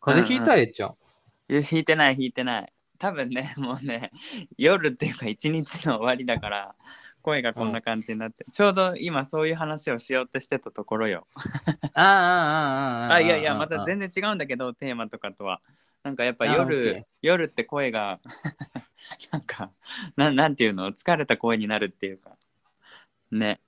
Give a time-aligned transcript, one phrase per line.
[0.00, 0.90] 風邪ひいたえっちゃん。
[1.48, 2.72] いや引いてない引いてない。
[2.98, 4.10] 多分ね もうね
[4.58, 6.74] 夜っていうか一日の終わりだから
[7.22, 11.26] 声がこんな感じになって、ちょうど今そういう話をしようとしてたところよ。
[11.94, 13.14] ああ、ああ、ああ。
[13.14, 15.60] あいやいやまた全然違うんだけどテーマとかとは。
[16.02, 17.04] なんかやっぱ夜ー。
[17.20, 18.20] 夜って声が
[19.32, 19.70] なんか
[20.16, 20.92] なんなんていうの？
[20.92, 22.38] 疲れた声になるっていうか。
[23.30, 23.60] ね。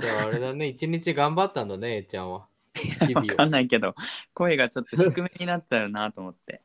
[0.00, 0.68] いや、あれだね。
[0.68, 2.49] 一日頑張ったんだね、えっちゃんは。
[3.14, 3.94] わかんないけど
[4.34, 6.62] 声がちょっと低めになっちゃうなと思って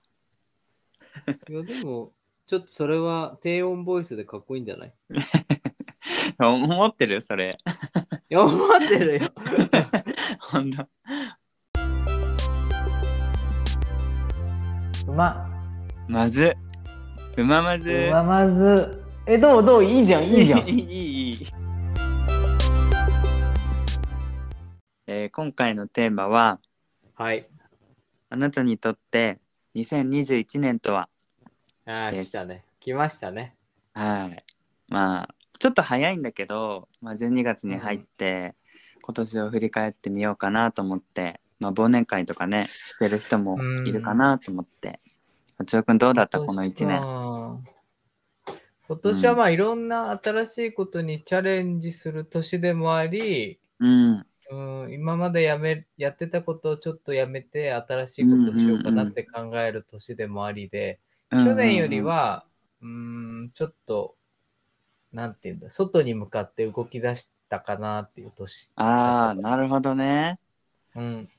[1.27, 1.31] を。
[1.51, 2.11] いや、でも、
[2.45, 4.93] ちょっとそれは低音ボイスでかっこいいんじゃない？
[6.39, 7.51] 思ってるそれ
[8.29, 9.19] いや、思ってるよ。
[10.39, 10.85] ほんと
[15.07, 15.49] うま。
[16.07, 16.53] まず
[17.37, 19.03] うままずうままず。
[19.25, 19.83] え、どうどう？
[19.83, 20.71] いいじゃん、いいじゃん い。
[20.71, 21.47] いいいいい
[25.07, 26.59] えー今回のテーマは
[27.15, 27.47] はい。
[28.29, 29.39] あなたにとって
[29.75, 31.09] 2021年とは？
[31.85, 32.63] ああ、来たね。
[32.79, 33.55] 来ましたね。
[33.93, 34.43] はい。
[34.87, 38.55] まあちょっと早いんだけど、まあ、12月に入って、
[39.01, 44.99] 今年を振り返ってみようかなと思って、まあ、忘年会とかねしてる人もいるかなと思って。
[45.57, 46.39] 八くんどうだった？
[46.39, 46.87] この1年。
[46.87, 47.63] 年。
[48.87, 60.99] 今年はまあいろんな新しいことにチャレンジする年でもあり、うんうん、今までやめやってたことをちょっとやめて新しいことをしようかなって考える年でもありで、
[61.31, 62.45] 去年よりは、
[62.81, 64.15] うん、ちょっと、
[65.11, 68.71] なんていうんだ、外に向かって動き出したかなっていう年。
[68.75, 70.39] ああなるほどね
[70.95, 71.29] うん。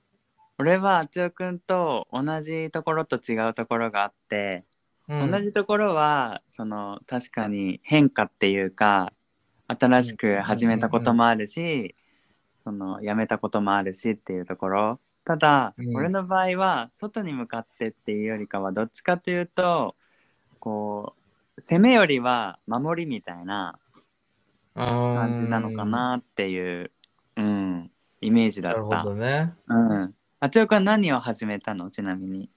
[0.59, 4.65] 俺はあつよくんと同じところと違うところがあって、
[5.09, 9.13] うん同じところはその確かに変化っていうか
[9.69, 11.95] 新しく始めたこともあるし、
[12.57, 19.95] そのやめたこともあるしっていうところただ、うん俺の場合は外に向かってっていうよりかはどっちかというと
[20.59, 21.15] こ
[21.57, 23.79] う攻めよりは守りみたいな
[24.75, 26.91] 感じなのかなっていう、
[27.37, 29.03] うん、イメージだなるほった。
[29.05, 29.55] どね。
[29.69, 31.91] うん、あつよくんは何を始めたの？
[31.91, 32.51] ちなみに。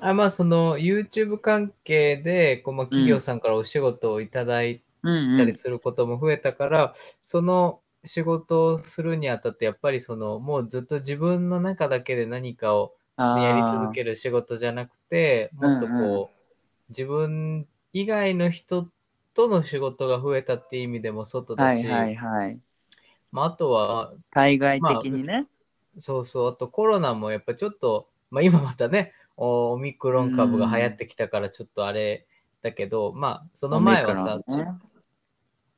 [0.00, 16.28] あまあ、その YouTube 関係でこう、まあ、企業さんからお仕事をいただいうんうんたりすることも増えたから、その仕事をするにあたってやっぱりそのもうずっと自分の中だけで何かをやり続ける仕事じゃなくてもっとこう、うんう
[16.88, 18.88] 自分以外の人
[19.34, 22.58] との仕事が増えたっていう意味でも外だし、はいはいはい。
[23.32, 25.46] まあ、あとは対外的にね。
[25.98, 32.26] そうそうあとコロナもやっぱちょっと、まあ、今またねおオミクロン株が流行ってきたからちょっとあれ
[32.62, 34.68] だけど、まあその前はさ、ね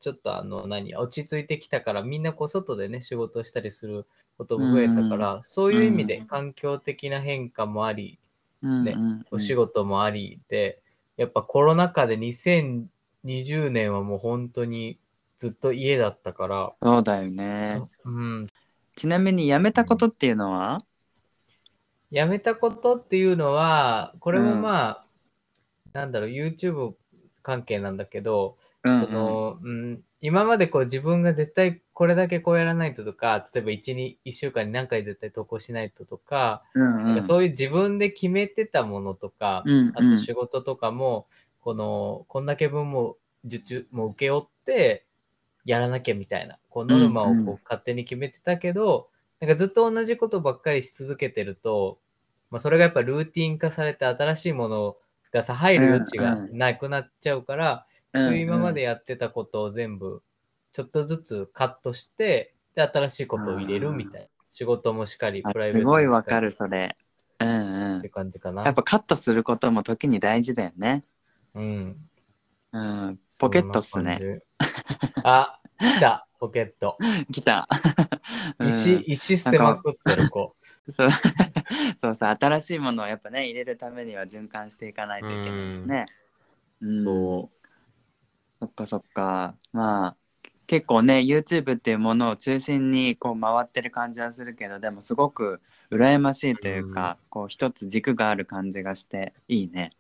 [0.01, 6.27] ちょっとあの何落ち着いてきたからみんなこう外でね仕事をしたりすることも増えたから、そういう意味でうん。
[6.27, 8.19] 環境的な変化もあり、
[8.63, 9.27] うんねうんうん。
[9.33, 10.81] お仕事もありで
[11.17, 14.99] やっぱコロナ禍で2020年はもう本当に
[15.37, 17.85] ずっと家だったから、そうだよね。
[18.05, 18.47] そううん、
[18.97, 20.79] ちなみに辞めたことっていうのは、
[22.11, 25.05] やめたことっていうのはこれもまあ、
[25.93, 26.95] なんだろう YouTube
[27.43, 29.00] 関係なんだけど、うんうん。
[29.00, 37.05] その、うん、今までこう自分が絶対これだけこうやらないととか、例えば1、2 1週間に何回絶対投稿しないととか、うんうん。
[37.05, 39.93] なんかそういう自分で決めてたものとか、うんうん。
[39.94, 41.27] あと仕事とかも、
[41.61, 45.06] この、こんだけ分も受注、もう請け負って
[45.65, 47.59] やらなきゃみたいな、こうノルマをこううんうん。
[47.65, 51.99] 勝手に決めてたけど、なんかずっと同じことばっかりし続けてると、
[52.50, 54.97] まあ、それがやっぱルーティン化されて新しいもの
[55.33, 57.87] がさ、入る余地がなくなっちゃうから、
[58.23, 60.23] そういう今までやってたことを全部
[60.73, 64.29] ちょっとずつカットして、で、新しいことを入れるみたいな。
[64.51, 66.97] 仕事もしっかり、あプライベーすトもしっかりごいわかるそれ。
[67.41, 68.09] うんうんって。
[68.09, 68.65] 感じかな。
[68.65, 71.05] やっぱカットすることも時に大事だよね。
[71.55, 71.97] うん。
[72.73, 73.19] うん。
[73.41, 74.41] ポケットっすね。
[75.23, 76.97] あ、来た、ポケット。
[77.31, 77.69] 来た。
[78.59, 80.56] うん石、石捨てまくってる子。
[80.89, 81.09] そう
[81.97, 86.06] そうさ新しいものをやっぱね入れるためには循環していかないといけないしね。
[86.81, 87.57] うんそう。
[88.60, 89.55] そっかそっか。
[89.72, 90.16] まあ
[90.66, 95.60] 結構ね YouTube っていうものを中心にこう回ってる感じはするけどでもすごく
[95.90, 99.93] 羨ましいというか、こう一つ軸がある感じがしていいね。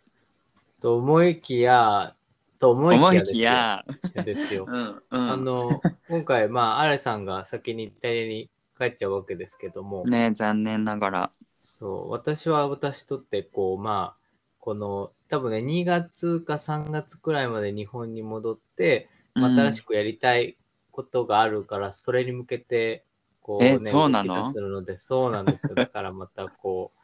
[0.80, 2.14] と思いきや、
[2.58, 3.84] と思いきや
[4.14, 4.66] ですよ。
[4.68, 11.30] うんうん、あの、今回、まあ、アレさんが先にイタリアに帰っちゃうわけですけども、ね残念ながら。
[11.60, 14.22] そう、私は私とって、こう、まあ、
[14.60, 20.56] この、多分ね、2月か3月くらいまで日本に戻って、まあ新しくやりたい
[20.90, 23.04] ことがあるから、それに向けて、
[23.42, 24.46] こう、えね、そうなの？
[24.52, 25.76] するので、そうなんですよ。
[25.76, 26.98] だからまた、こう、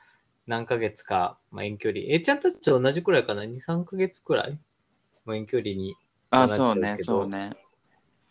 [0.47, 2.03] 何ヶ月か、まあ、遠距離。
[2.09, 4.59] えちゃんたちと同じくらいかな ?2、3ヶ月くらい、
[5.25, 5.95] まあ、遠距離に。
[6.31, 7.57] あ、そうそうね、そうね。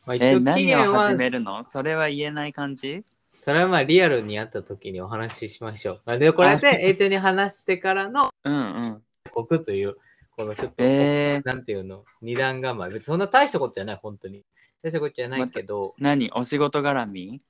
[0.05, 1.63] まあ、一え、応期を始、めるの？
[1.67, 3.03] それは言えない感じ？
[3.35, 6.01] それはまあリアルに会った時にお話ししましょう。
[6.05, 9.03] まあ、で、これで A ちゃんに話してからのうんうん。
[9.33, 9.95] 報告という、
[10.37, 12.89] このちょっと、えー、なんていうの、二段構え。
[12.89, 14.43] 別にそんな大したことじゃない、本当に。
[14.81, 17.41] 大したことじゃないけど、何お仕事絡み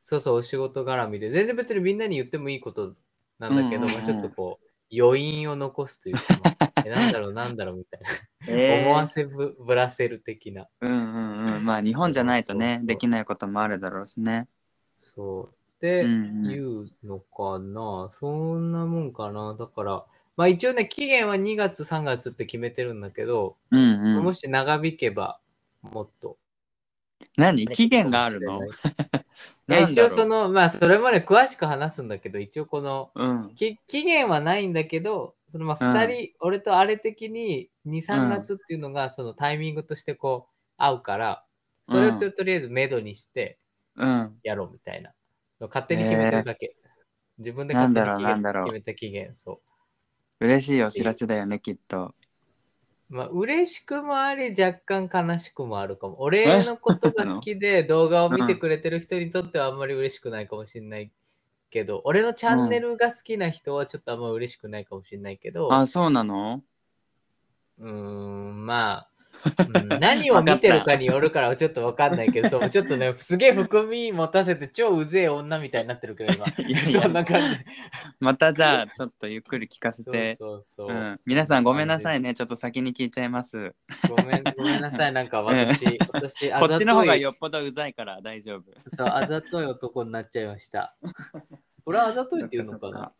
[0.00, 2.94] そうそう、お仕事絡みで、全然別にみんなに言ってもいいこと
[3.38, 6.22] なんだけど、うんうんうんちょっとこう、余韻を残すというか、
[6.84, 8.08] えなんだろう、なんだろうみたいな。
[8.48, 10.66] えー思わせぶぶらせる的な。
[10.80, 11.64] うんうんうん。
[11.64, 14.48] まあ日本じゃないとねそうそうそうできないこともあるだろうしね。
[14.98, 15.54] そう。
[15.82, 18.08] で、うんうん言うのかな。
[18.10, 19.54] そんなもんかな。
[19.58, 20.04] だから、
[20.38, 23.80] まあ一応ね、期限は2月、3月って決めてるんだけど、うん
[24.18, 24.24] うん。
[24.24, 25.40] もし長引けば、
[25.82, 26.38] もっと。
[27.36, 27.66] 何？
[27.66, 28.60] 期限があるの？
[29.68, 33.54] いや、一応そ、の、まあそれまで詳しく話すんだけど、一応この、うん。
[33.56, 41.44] き期限はないんだけど、そのまあうん2人、俺とあれ的に2、う3ん月っていうのがそのタイミングとしてこう合うから、
[41.82, 43.58] それをととりあえずメドにして
[43.96, 44.38] うん。
[44.44, 45.12] やろうみたいな。
[45.60, 46.76] 勝手に決めてるだけ。
[47.38, 48.06] 自分で勝手に
[48.64, 49.34] 決めた期限。
[49.34, 49.60] そ
[50.40, 52.14] 嬉しいお知らせだよね、きっと。
[53.10, 53.14] う。
[53.14, 56.20] まあ嬉しくもあり、若干悲しくもあるかも。
[56.20, 61.10] 俺のことが好きで 動画を見てくれてる人にとってはあんまり嬉しくないかもしれない
[61.70, 66.62] けど、俺のチャンネルが好きな人はちょっとあんま嬉しくないかもしれないけど、あ、そうなの
[67.78, 69.10] うーん、まあ、
[69.74, 76.46] うん何を見てるかによるからちょっとわかんないけど、 そうちょっとね、すげえ含み持たせて超うぜえ女みたいになってるけど、今。
[76.68, 77.46] いやいやそんな感じ。
[78.20, 80.34] またじゃあ、ちょっとゆっくり聞かせて。
[80.36, 80.96] そうそうそう。
[80.96, 82.28] うん、皆さんごめんなさいね。
[82.28, 82.34] ね。
[82.34, 83.74] ちょっと先に聞いちゃいます。
[84.08, 85.12] ごめん、ごめんなさい。
[85.12, 88.64] なんか私、 私、あこっちの方がよっぽどうざいから大丈夫。
[88.92, 90.94] そう、あざとい男になっちゃいました。
[91.84, 93.12] これはあざといっていうのかな？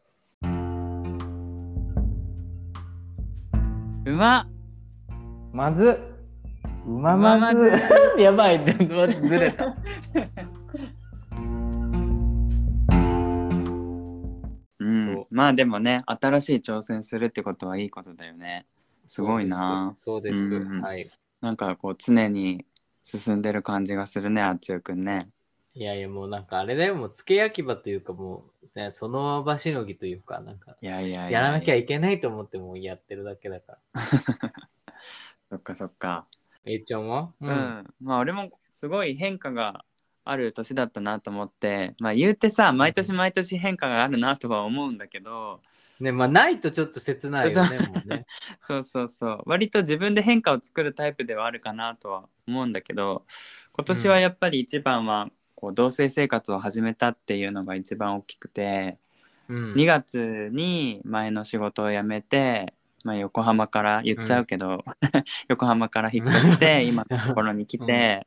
[4.04, 4.57] うまっ
[5.52, 5.98] まず、
[6.86, 7.70] うままず。
[8.18, 9.76] やばい、 ずれた。
[14.80, 18.66] うんまあでもね、新しい挑戦するってことはいいことだよね。
[19.06, 19.92] すごいな。
[19.94, 20.48] そうです。
[20.48, 21.10] そうですうんうんはい。
[21.40, 22.64] なんかこう常に
[23.02, 25.30] 進んでる感じがするね、あっちゅうくんね。
[25.74, 34.02] いやいや、もうなんかあれだよ、もう付け焼き場というか、もう、ね、その場しのぎというか、なんか、いやいやいやらなきゃいいけないと思ってもうやってるだけだから。
[35.50, 36.26] そっかそっか。
[36.64, 37.32] A ちゃんは？
[37.40, 39.84] うん、まあ俺もすごい変化が
[40.24, 41.94] ある年だったなと思って。
[42.00, 45.62] まあ言うてさ毎年毎年変化があるなとは思うんだけど。
[46.00, 48.26] ね、まあないとちょっと切ないよね、ね。
[48.60, 49.42] そうそうそう。
[49.46, 53.24] 割と自分で変化を作るタイプではあるかなとは思うんだけど
[53.72, 58.98] 今年はやっぱり一番はこう同棲生活を始めたっていうのが一番大きくて。
[59.48, 59.72] うん。
[59.72, 62.74] 2月に前の仕事を辞めて、
[63.04, 64.84] まあ、横浜から言っちゃうけど、
[65.48, 68.26] 横浜から引っ越して今 のところに来て、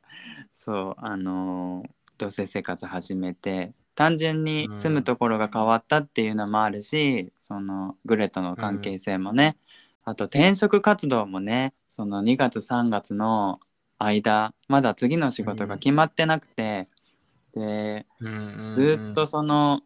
[0.52, 9.56] そうあのー同棲生活始めて単純に住むところが変わったっていうのもあるし、そのグレとの関係性もね、
[10.04, 13.60] あと転職活動もねその2月3月の
[13.98, 16.88] 間まだ次の仕事が決まってなくて、
[17.52, 18.06] で
[18.74, 19.82] ずっとその、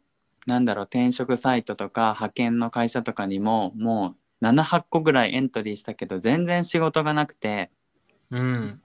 [0.46, 7.70] なんだろう転職サイトとか派遣の会社とかにももう78個ぐらいエントリーしたけど全然仕事がなくて
[8.30, 8.80] うん。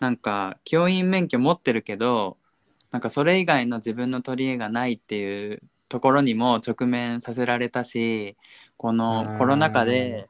[0.00, 2.38] なんか教員免許持ってるけど
[2.90, 8.36] なんかそれ以外の自分の取り柄がないっていうところにも直面させられたし
[8.76, 10.28] このコロナ禍で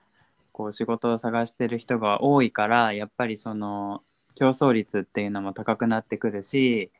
[0.52, 4.02] こう仕事を探してる人が多いからやっぱりその
[4.34, 6.90] 競争率っていうのも高くなってくるし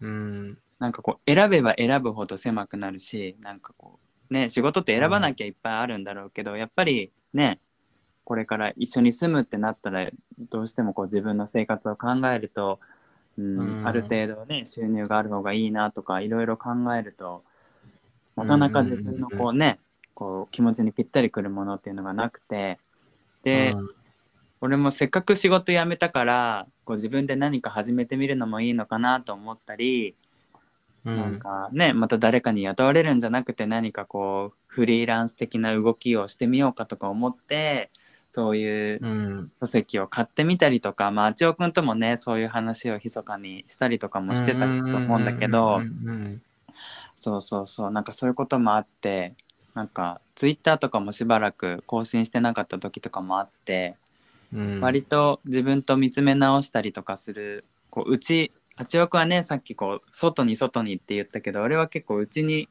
[0.00, 0.58] うん。
[0.78, 7.60] なんかこう選べば選ぶほど狭くなるしなんかこうね仕事って選ばなきゃいっぱいあるんだろうけど、やっぱりね
[8.24, 10.08] これから一緒に住むってなったら
[10.50, 12.80] どうしてもこう自分の生活を考えると、
[13.36, 13.86] うんうん。
[13.86, 17.44] ある程度ね収入がある方がいいなとかいろいろ考えると
[18.36, 19.78] なかなか自分のこうね、
[20.14, 22.78] こう気持ちにぴったりくるものっていうのがなくて
[23.42, 23.88] で、うん。
[24.60, 30.16] 俺もせっかく仕事辞めたからこう自分で何か始めてみるのもいいのかなと思ったり、
[31.04, 37.90] なんかねまた誰かに雇われるんじゃなくて何かこうフリーランス的な動きをしてみようかとか思って
[38.26, 39.50] そういううん。
[39.60, 46.42] 書籍を買ってみたりとか、まあ、あちおくんともねそういう話を密かにしたりとかもしてたと思うんだけど、うん
[47.14, 49.34] そうそうそうなんかそういうこともあって
[49.74, 53.96] なんかツイッターとかもしばらく更新してなかった時とかもあって、
[54.52, 54.80] うん。
[54.80, 62.68] 割と自分と見つめ直したりとかするこううちあちおくはねさっきこう外に外にって言ったけど俺は結構うちに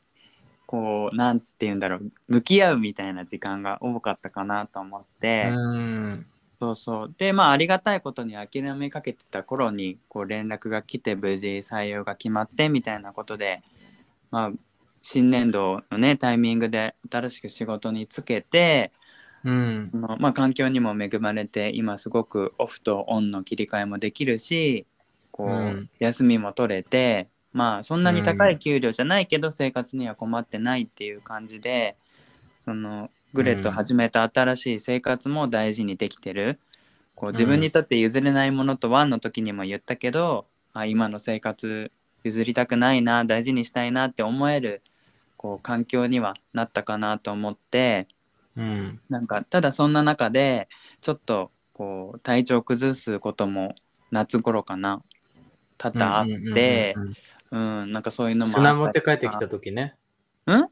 [0.65, 6.25] こうなんて言うんだろう向き合うみたいな時間が多かったかなと思って、うん。
[6.59, 7.15] そうそう。
[7.17, 13.61] でまあありがたいことに諦めかけてた頃にこう連絡が来て無事採用が決まってみたいなことで
[14.31, 14.51] まあ
[15.01, 18.91] 新年度のねタイミングで新しく仕事に就けて
[19.43, 19.91] うん。
[19.93, 24.87] まあ、環境にも恵まれて今すごくオフとオンの切り替えもできるし
[25.33, 25.89] こう、うん。
[25.99, 31.97] 休みも取れてまあそんなに高い給料じゃないけど生活には困ってないっていう感じで
[32.63, 36.59] そのグレと始めた新しい生活も大事にできてる、
[37.15, 41.91] こう自分にとって譲れないものとワンの時にも言ったけど、あ今の生活
[42.23, 44.83] 譲りたくないな大事にしたいなって思える
[45.35, 48.07] こう環境にはなったかなと思って。
[48.55, 49.01] うん。
[49.09, 50.69] なんかただそんな中で
[51.01, 53.73] ちょっとこう体調崩すことも
[54.11, 55.01] 夏頃かな
[55.91, 56.95] 多々あって
[57.51, 59.95] うんなんかそういうのも砂持って帰ってきた時ね。
[60.45, 60.67] うん？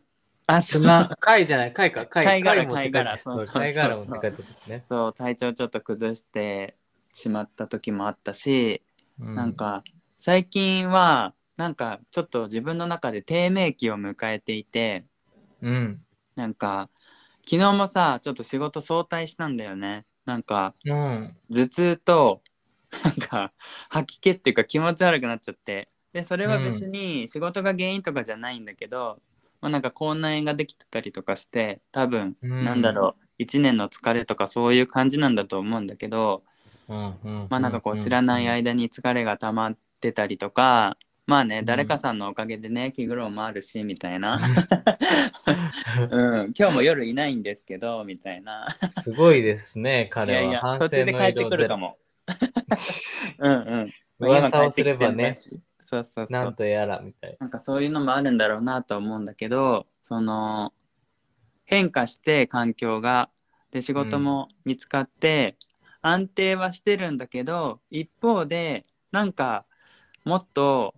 [0.47, 2.25] あ砂、貝じゃない、貝か、 貝。
[2.25, 4.81] 貝殻貝殻そう貝殻持って帰った時ね。
[4.81, 6.75] そう体調ちょっと崩して
[7.13, 8.81] しまった時もあったし、
[9.19, 9.83] うんなん、か
[10.17, 15.05] 最近はなんかちょっと自分の中で低迷期を迎えていて
[15.61, 16.03] うん。
[16.35, 16.89] なんか
[17.45, 21.35] 昨日もさちょっと仕事早退したんだよねなんかうん。
[21.51, 22.41] 頭痛と
[23.03, 23.53] なんか
[23.89, 29.19] 吐き気っていうか気持ち悪くなっちゃってでそれは別に仕事が原因とかじゃないんだけど、
[29.61, 36.43] まあ、なんか口内炎ができてたりとかして多分、うんなんだろう1年の疲れとかそういう感じなんだと思うんだけど、
[36.87, 37.15] うん。
[37.23, 37.47] うん。
[37.49, 44.35] まあなんかこう知らない間に疲れが溜まってたりとかまあねうん誰かさんのおかげでね気苦労もあるしみたいな、
[46.11, 50.41] うん、今日も夜いないんですけどみたいなすごいですね、い彼は。
[50.41, 51.45] やいや反途中で帰って。
[51.45, 51.97] くるかも。
[53.39, 53.91] うんうん。
[54.19, 55.33] 噂をすればね。
[55.35, 56.55] そうそうそなんう。
[56.55, 60.73] とやらみたいなんかそういうのもあるんだろうなと思うんだけど、その
[61.65, 63.29] 変化して環境が
[63.71, 65.57] で仕事も見つかって、
[66.01, 69.65] 安定はしてるんだけど一方でなんか
[70.25, 70.95] もっと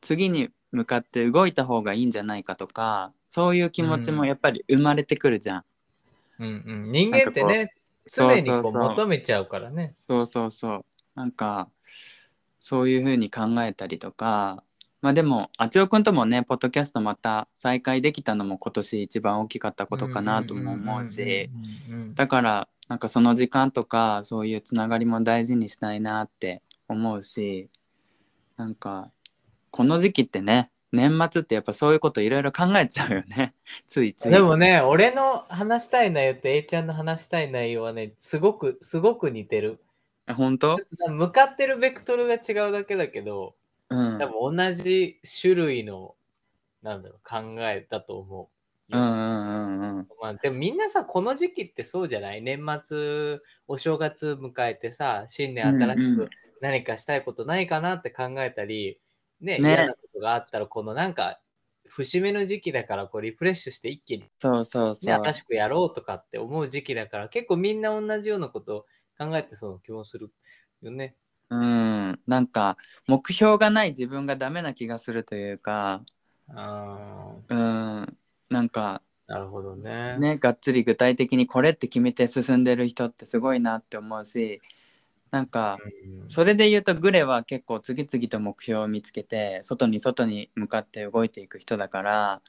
[0.00, 5.64] 次に向かって動いた方がいいんじゃないかとかそういう気持ちもやっぱり生まれてくるじゃん。
[6.38, 6.46] な。
[6.46, 6.92] うんうん。
[6.92, 7.72] 人間ってね、
[8.12, 9.94] 常にこう求めちゃうからね。
[10.06, 10.84] そうそうそう。
[11.14, 11.68] なんか
[12.60, 14.62] そういうふうに考えたりとか。
[15.02, 21.50] まあでもあちおくんともねポッドキャストまた再開できたのも今年一番大きかったことかなとも思うし。
[22.14, 27.68] だからなんかその時間とかそういうつながりも大事にしたいなって思うし。
[28.56, 29.10] なんか
[29.70, 33.54] この時期ってね年末ってやっぱそういうこといろいろ考えちゃうよね。
[33.86, 34.30] ついつい。
[34.30, 39.80] でもね、俺の話したい内容と A ちゃんの話したい内容はね、すごく、すごく似てる。
[40.26, 40.74] あ本当？
[41.08, 43.54] 向かってるベクトルが違うだけだけど、
[43.90, 44.18] うん。
[44.18, 46.14] 多分同じ種類の、
[46.82, 48.50] なんだろう、考えだと思
[48.90, 48.96] う。
[48.96, 50.08] うんうんうんうん。
[50.20, 52.42] まあ、でもみんなさ、この時期ってそうじゃない？
[52.42, 56.28] 年末、お正月迎えてさ、新年新しうんうん。
[56.28, 59.00] く何かしたいことないかなって考えたり、
[59.40, 59.70] ね、ね。
[59.70, 61.40] 嫌なことがあったら、このなんか、
[61.88, 65.06] 節目の時期だからこうリフレッシュして一気に、そうそうそう。
[65.06, 68.86] ね、新しくやろうとかって思う時期だから、結構みんな同じようなことを
[69.18, 70.32] 考えてそうな気もする
[70.82, 71.14] よね。
[71.48, 76.02] うん、なんか目標がない自分がダメな気がするというか、
[76.48, 78.18] あうん、
[78.50, 80.18] なんかーなるほどね。
[80.18, 84.60] ね、がっつり具体的にこれって決めて進んでる人ってすごいなって思うし、
[85.30, 86.30] なんかうん。
[86.30, 92.40] それで言うとグレは結構次々と目標を見つけて外に外に向かって動いていく人だから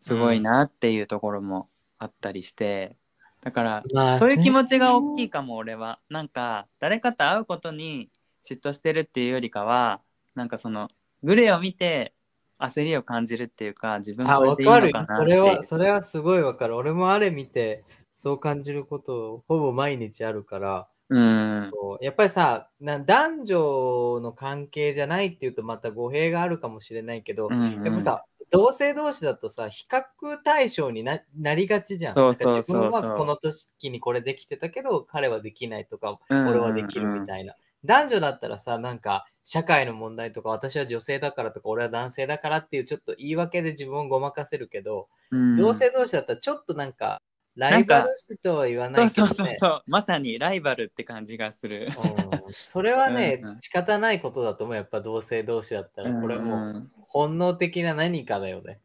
[0.00, 1.68] すごいなっていうところも
[1.98, 2.96] あったりして、
[3.42, 5.98] だからまあそういう気持ちが大きいかも俺は。
[6.08, 8.10] なんか誰かと会うことに
[8.42, 10.00] 嫉妬してるっていうよりかは
[10.34, 10.88] なんかその
[11.22, 12.14] グレを見て
[12.58, 16.76] 焦りを感じるっていうか自分あ、これでいいわかるそれは、それはすごいわかる。
[16.76, 21.70] 俺もあれ見て、そう感じることほぼ毎日あるから、うん。
[22.00, 27.84] やっぱりさな、男女の関係じゃないっていうとまた語弊があるかもしれないけど、うんうん。
[27.84, 30.02] やっぱさ、同性同士だとさ、比較
[30.42, 32.14] 対象にななりがちじゃん。
[32.14, 32.82] そうそうそうそう。
[32.82, 36.50] なんか自分はこの時にこれできてたけど、彼はできないとか、うんうんうん。
[36.52, 37.54] 俺はできるみたいな。
[37.84, 45.56] 男女だったらさ、なんか社会の問題とか、私は女性だからとか、俺は男性だからっていうちょっと言い訳で自分をごまかせるけど、うん。
[45.56, 47.22] 同性同士だったらちょっとなんか、
[47.58, 49.34] ライバル視とは言わなそいうけどね。
[49.34, 54.76] そうそうそうまさにライバルって感じがするうんそれはねうんうん仕方ないことだと思う。
[54.76, 58.80] やっぱ同性同士だったら、これもううん本能的な何かだよね。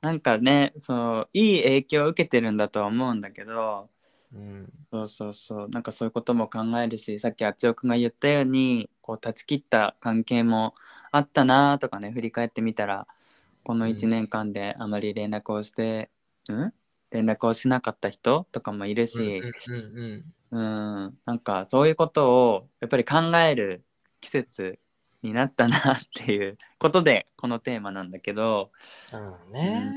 [0.00, 3.90] なんかねそういい影響を受けてるんだとは思うんだけど
[4.32, 4.72] うん。
[4.92, 10.74] そうそうそうなんかそういうことも考えるしさっきあっちおくんが言ったようにこう断ち切った関係も
[11.12, 13.06] あったなとかね振り返ってみたら
[13.64, 16.10] この1年間であまり連絡をして、
[16.48, 16.74] うん？
[17.10, 20.58] 連絡をしなかった人とかもいるし、うんうんう
[21.08, 23.84] ん、なんかそういうことをやっぱり考える
[24.20, 24.78] 季節
[25.22, 28.70] になったなっていうことでこのテーマなんだけど、
[29.12, 29.26] うん。
[29.26, 29.92] うんね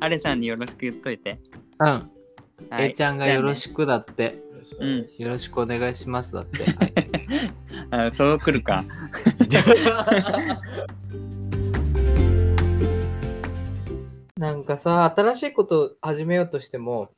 [0.00, 1.40] アレさんによろしく言っといて。
[1.80, 1.86] うん。
[2.70, 4.42] はいえちゃんがよろしくだって。
[4.78, 6.64] うんよろしくお願いしますだって。
[6.64, 6.94] はい
[8.06, 8.84] あそう来るか。
[14.38, 17.10] なんかさ、新しいことを始めようとしても、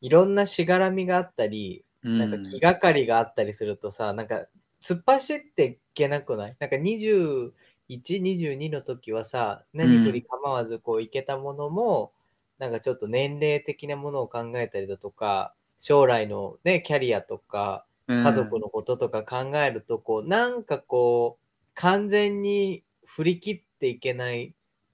[0.00, 4.46] いろんなしがらみがあったり、なんか気がかりがあったりするとさ、なんか
[4.82, 6.56] 突っ走っていけなくない？
[6.58, 7.52] なんか21、
[7.88, 12.10] 22の時はさ、何振り構わずこういけたものも、
[12.58, 18.24] なんかちょっと年齢的なものを考えたりだとか、将来のね、キャリアとか、うん。
[18.24, 21.44] 家族のこととか考えると、こう、なんかこう、
[21.74, 24.52] 完全に振り切っていけない、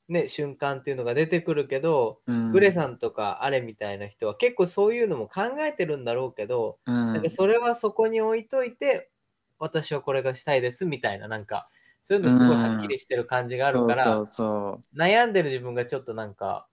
[0.08, 2.52] ね、瞬間っていうのが出てくるけど、うん。
[2.52, 7.12] グレさんとかあれみたいな人は結構そういうのも考えてるんだろうけど、うん。
[7.12, 9.10] なんかそれはそこに置いといて、
[9.58, 11.68] 私はこれがしたいですみたいな、なんか、
[12.02, 14.98] そういうのすごいはっきりしてる感じがあるから、そう。
[14.98, 16.66] 悩んでる自分がちょっとなんか、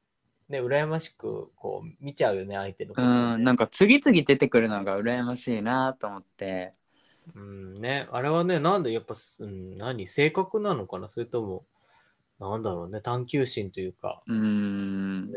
[0.50, 3.02] ね、羨ましくこう見ちゃうよね、相手のこ。
[3.02, 6.72] とをね、うん、なんか次々出てくるのが羨ましいなと思って。
[7.36, 7.72] うん。
[7.80, 11.08] ね、あれはね、なんでやっぱす、うん、何、性格なのかな？
[11.10, 11.66] それとも、
[12.39, 15.34] なんだろうね、探求心というか、うん、ね。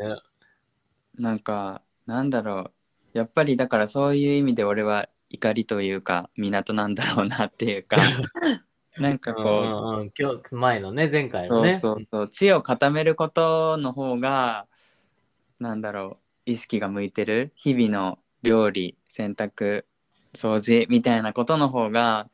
[1.18, 2.70] なんかなんだろ
[3.14, 3.18] う。
[3.18, 7.96] やっぱりだからそういう意味で俺は怒りというか港なんだろうなっていうか。
[8.98, 11.74] なんかこう、うんうんうん、今日、前のね、前回のね。
[11.74, 14.66] そうそう知を固めることの方が
[15.58, 16.50] なんだろう。
[16.50, 17.52] 意識が向いてる。
[17.56, 19.84] 日々の料理洗濯
[20.34, 22.28] 掃除みたいなことの方が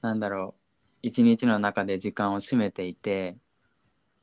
[0.00, 0.62] なんだろう。
[1.02, 3.36] 一日の中で時間を占めていて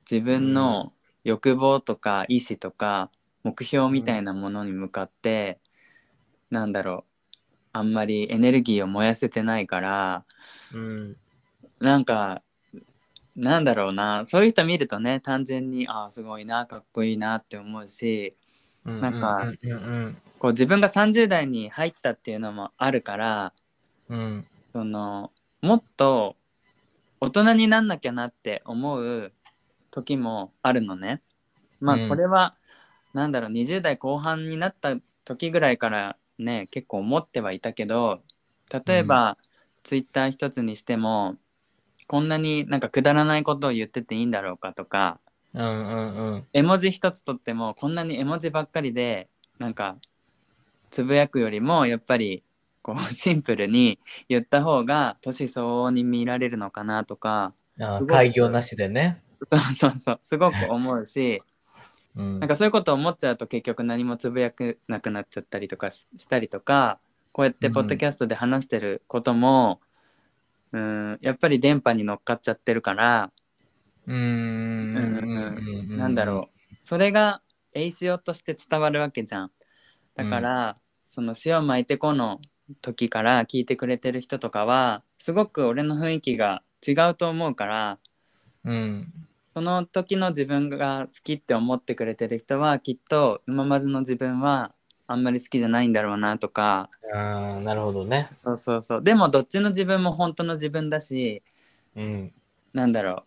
[0.10, 3.12] 自分の欲望とか意志とか
[3.44, 5.60] 目標みたいなものに向かって、
[6.50, 7.10] なんだろう
[7.74, 10.26] あんまりエネルギーを燃やせてないから
[10.74, 11.16] うん。
[11.80, 12.42] なんか
[13.36, 18.36] なんだろうなそういう人見るとね単純にああすごいなかっこいいなって思うし
[18.86, 23.54] なんかうんうんこう自分が30代に入ったっていうのもあるから
[24.10, 24.20] うん。
[24.20, 25.32] うんその
[25.62, 26.36] もっと
[27.22, 29.34] 大人になんなきゃなって思う
[29.92, 31.22] 時もあるのね。
[31.80, 32.56] まうんあこれは、
[33.14, 38.22] なんだろう20代後半になった時ぐらいからね結構思ってはいたけど
[38.86, 39.38] 例えば、
[39.84, 41.38] ツイッター一つにしても
[42.08, 45.20] こんなになんかくだらないことを言ってていいんだろうかとか
[45.54, 46.48] うんうんうん。
[46.54, 49.96] 絵文字一つとってもこんなに絵文字ばっかりでなんか
[50.90, 52.44] つぶやくよりもやっぱり
[52.82, 57.54] こう シンプルに言った方が年相応に見られるのかなとか
[58.08, 59.22] 開業なしでね。
[59.50, 60.20] そうそうそう。
[60.22, 61.42] すごく思うし
[62.16, 62.40] うん。
[62.40, 67.00] なんかそういうことを思っちゃうと結局何もつぶやくなくなっちゃったりとかししたりとか
[67.32, 69.82] こうやってポッドキャストで話してることも、
[70.72, 73.32] うん、やっぱり電波に乗っかっちゃってるから、
[74.08, 74.98] うーん。
[75.88, 75.98] うん。
[75.98, 76.76] なんだろう。
[76.82, 77.42] それが
[77.74, 79.52] エイシオとして伝わるわけじゃん。
[80.16, 80.76] だから、
[81.06, 82.40] その塩巻いてこの
[82.82, 88.00] 時から聞いてくれてる人とかはすごく俺の雰囲気が違うと思うから
[88.64, 88.70] う。
[88.70, 89.14] うん。
[89.60, 94.72] その時の自分が好きって思ってくれてる人はきっとうままずの自分は
[95.06, 98.30] あんまり好きじゃないんだろうなとかああ、なるほどね。
[98.42, 101.44] そうそうそうでもどっちの自分も本当の自分だし
[101.94, 102.32] うん。
[102.72, 103.26] なんだろ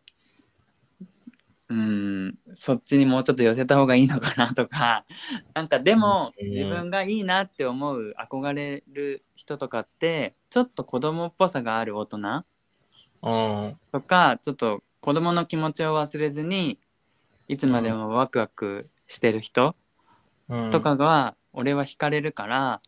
[1.68, 5.04] ううんそっちにもうちょっと寄せた方がいいのかなとか
[5.52, 12.18] なんかでもうん自分がいいなって思う憧れる人とかってちょっと子供っぽさがある大人
[13.22, 13.78] うん。
[13.92, 16.78] とかちょっと子供の気持ちを忘れずに
[17.48, 19.76] いつまでもワクワクしてる人
[20.48, 22.80] うんとかが俺は惹かれるから、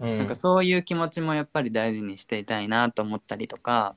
[0.00, 3.94] うん、なんかそういう気持ちもやっぱり大事にしていたいなと思ったりとか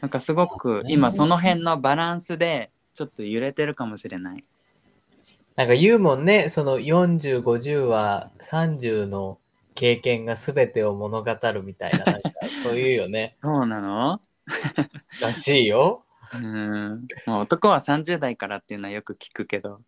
[0.00, 4.42] なんかすごく今その辺のバランスでちょっと揺れてるかもしれない。
[5.56, 9.38] なんか言うもんね、その40、50は30の
[9.74, 12.30] 経験が全てを物語るみたいな、なんか
[12.62, 13.36] そういうよね。
[13.42, 14.20] そうなの？
[15.20, 16.04] らしいよ。
[16.34, 19.80] うん、まあ、男は30代からっていうのはよく聞くけど。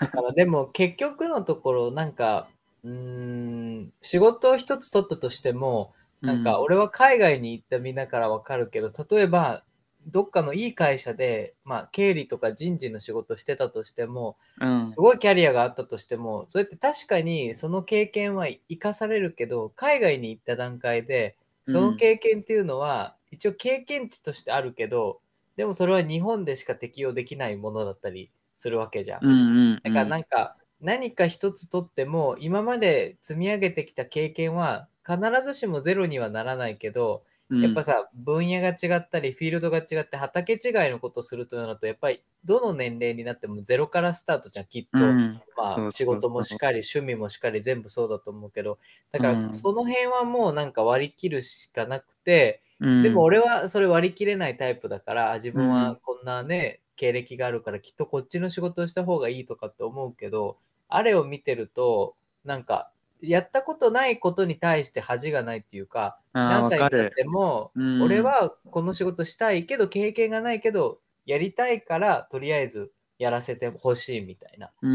[0.00, 2.48] だからでも結局のところ、なんか、
[2.84, 9.64] うーん、仕事を一つ取ったとしても、なんか俺は海外に行ったみんなからわかるけど、例えば
[10.06, 25.20] どっかのいい会社で、まあ経理とか人事の仕事してたとしても、うん、すごいキャリアがあったとしても、それって確かにその経験は生かされるけど、海外に行った段階で、その経験っていうのは一応経験値としてあるけど、
[25.56, 29.24] でもそれは日本でしか適用できないものだったりするわけじゃん。
[29.24, 29.34] うんう
[29.74, 45.40] んだからなんか何か一つとっても今まで積み上げてきた経験は必ずしもゼロにはならないけど、うんやっぱさ分野が違ったりフィールドが違って畑違いのことをするとなるとやっぱりどの年齢になってもゼロからスタートじゃんきっと、うん。
[45.56, 48.78] まあ仕事もしっかり趣味もしっかり全部そうだと思うけど。
[49.10, 49.46] だかうん。
[49.46, 53.02] らその辺はもうなんか割り切るしかなくて、うん。
[53.02, 55.70] でも俺はそれ割り切れないタイプだから、あ自分うん。
[55.70, 60.58] はこんなね、経歴があるからきっとこっちの仕事をした方がいいとかって思うけど、
[60.88, 68.02] あれを見てると、なんか、やったことないことに対して恥がないっていうか、何歳になっても、うん。
[68.02, 74.70] 俺はこの仕事したいけど、経験がないけど、やりたいから、とりあえずやらせてほしいみたいな。
[74.82, 74.94] うんう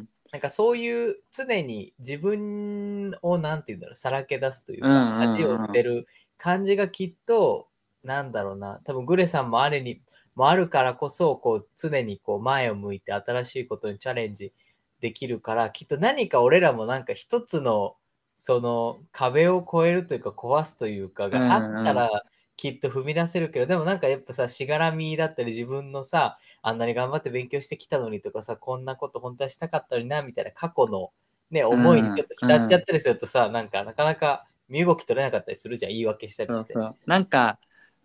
[0.00, 0.08] ん。
[0.30, 5.30] なんかそういう常に自分をなんて言うんだろうさらけ出すというかうんうんうん。
[5.30, 6.06] 恥を捨てる
[6.36, 7.68] 感じがきっと
[8.04, 8.80] なんだろうな。
[8.84, 10.02] 多分グレさんもあれに
[10.34, 14.52] もあるからこそこう常にこう前を向いて新しいことにチャレンジ
[15.00, 17.96] できるからきっと何か俺らもなんか一つの
[18.36, 22.22] その壁を越えるというか壊すというかがあったら
[22.56, 31.12] きっと踏み出せるけど、でもなんかやっぱさしがらみだったり自分のさあんなに頑張って勉強してきたのにとかさ、こんなこと本当はしたかったのにな、みたいな過去の
[31.50, 36.72] ね、思いにちょっと浸っちゃったりするとさ、なんかなかなか身動き取れなかったりするじゃん、言い訳したりして。
[36.72, 36.96] そうそう。
[37.06, 37.58] なんか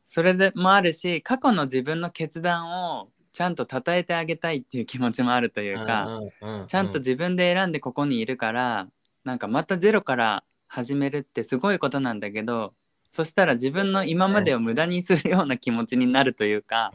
[0.06, 6.22] それでもあるし過去の自分の決断をちゃんと称えてあげたいっていう気持ちもあるというか、
[6.68, 8.88] ちゃんと自分で選んでここにいるから
[9.26, 12.74] なんかまたゼロから始めるってすごいことなんだけど
[13.10, 16.92] そしたら自分の今までを無駄にするような気持ちになるというか、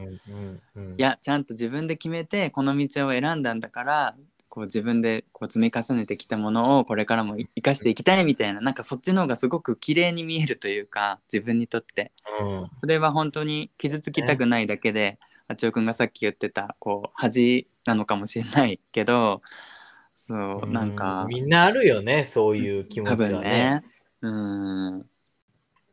[0.97, 4.15] いやちゃんと自分で決めてこの道を選んだんだから
[4.49, 12.11] こう自分でこう積み重ねてきたものをこれからも生かしていきたいみたいななんかそっちの方がすごく綺麗に見えるというか自分にとって。
[12.41, 12.69] うん。
[12.73, 19.41] それは本当に傷つきたくないだけであちおくんがさっき言ってたこう恥なのかもしれないけど
[20.15, 23.41] そうなんかみんなあるよね、そういう気持多ちはね。
[23.41, 23.83] 分ね。
[24.21, 24.29] う
[24.99, 25.09] ん。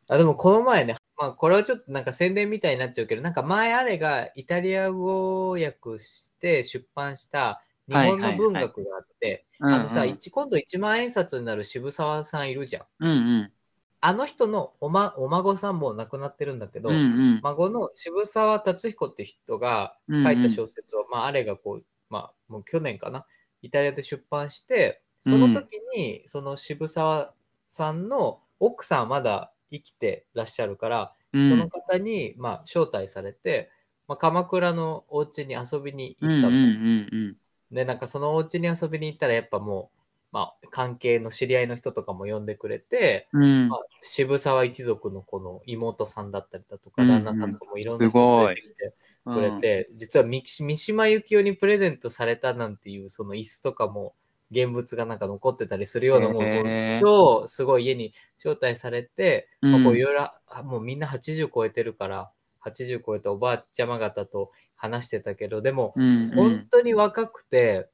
[0.08, 12.86] あでもこの前ね、まあこれはちょっとなんか宣伝みたいになっちゃうけど、なんか前あれがイタリア語訳して出版した日本の文学があって、あのさ、うん一今度1万円札になる渋沢さんいるじゃん。
[13.00, 13.14] うんう
[13.44, 13.52] ん
[14.00, 17.40] あの人のお,、ま、お孫さんも亡くなってるんだけど、うんうん。
[17.42, 20.24] 孫の渋沢達彦って人がうんうん。
[20.24, 23.26] 書いた小説を、まああれがこう、まあもう去年かな、
[23.62, 27.32] イタリアで出版して、その時にその渋沢
[27.66, 31.48] さんの奥さんはまだ生きてらっしゃるから、うん。
[31.48, 33.70] その方に、まあ、招待されて、
[34.08, 37.36] まあ、鎌倉のお家に遊びにうんうん行ったの、うん。
[37.72, 39.95] で、なんかそのお家に遊びに行ったら、やっぱもう、
[40.36, 43.42] まあ、関係の知り合いの人とかも呼んでくれて、うん。
[43.42, 47.24] うんまあ、渋沢一族のこの妹さんだったりだとか、うんうん。
[47.24, 48.92] 旦那さんとかもいろんな人連れてきて
[49.24, 54.14] くれて、実は三三島由紀夫にプレゼントされたなんていう、その椅子とかも、
[54.50, 57.00] 現物がなんか残ってたりするようなもへー。
[57.00, 59.72] の超すごい家に招待されて、うん。
[59.72, 66.30] まあ、こういろいろあもうみんな80超えてるから80超えたおばあちゃま方と話してたけどでもうんうん。
[66.34, 67.88] 本当に若くて、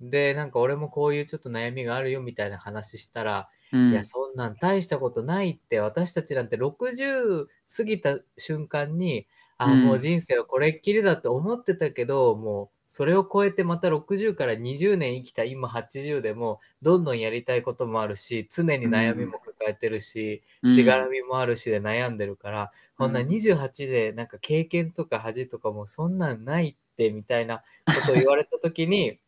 [0.00, 3.90] でなんか俺もこういうちょっと悩みがあるよみたいな話したら、うん。
[3.92, 9.26] いやそんなん大したことないって私たちなんて60過ぎた瞬間に
[9.58, 9.84] あうん。
[9.84, 20.74] もう人生はこれっきりだって思ってたけど、もうそれを超えてまた60から20年生きた今80でもどんどんやりたいこともあるし常に悩みも抱えてるし、うん。
[20.74, 23.28] しがらみもあるしで悩んでるから、こんなうん。
[23.28, 29.20] 28でなんか経験とか恥とかもそんなんないってみたいなことを言われた時に、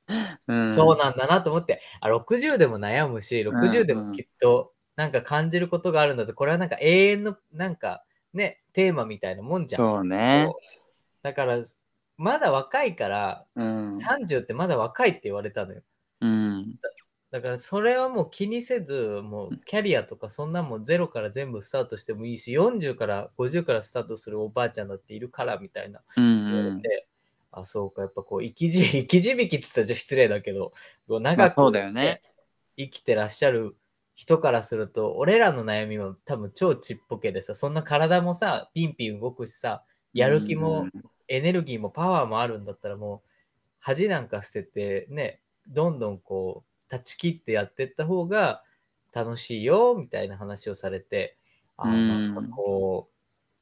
[0.48, 0.70] うん。
[0.70, 9.81] そうなんだなと思って、あ、60でも悩むし、60でもきっとなんか感じることがあるんだと、これはなんか永遠のなんかね、テーマみたいなもんじゃん。
[9.81, 10.53] そうね。
[11.22, 11.59] だから、
[12.16, 13.94] まだ若いから、うん。
[13.94, 15.83] 30ってまだ若いって言われたのよ。
[16.20, 16.77] うん。
[17.31, 26.01] だからそれはもう気にせず、もうキャリアとかそんなもんゼロから全部スタートしてもいいし、40から50からスタートするおばあちゃんだっているからみたいな。
[26.16, 26.53] うん。
[26.53, 27.09] 言われて、
[27.52, 30.72] あ、そうか、やっぱこう、生きじ、 生き字引きって言ったらちょっと失礼だけど、
[31.08, 32.20] 長く、あそうだよね。
[32.76, 33.76] 生きてらっしゃる
[34.14, 39.84] 人からすると、俺らの悩みも多分超ちっぽけでさ、そんな体もさ、ピンピン動くしさ、
[40.14, 40.88] やる気も、
[41.28, 43.28] エネルギーもパワーもあるんだったらもう、
[43.78, 48.62] 恥なんか捨ててね、どんどんこう、断ち切ってやってった方が
[49.12, 51.36] 楽しいよ、みたいな話をされて、
[51.76, 53.10] あなんかこ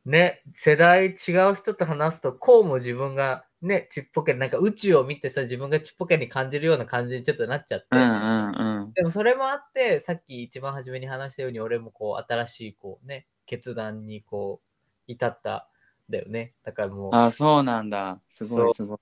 [0.05, 14.67] う、ね、世代違う人と話すと、こうも自分がね、ちっぽけ、なんか宇宙を見てさ、自分がちっぽけに感じるような感じにちょっとなっちゃって、うんうんうんでもそれもあって、さっき一番初めに話したように、俺もこう、新しいこうね、決断にこう、
[15.07, 15.69] 至った
[16.09, 16.55] んだよね。
[16.65, 18.21] だからもう、あ、そうなんだ。
[18.29, 18.99] すごいすごい。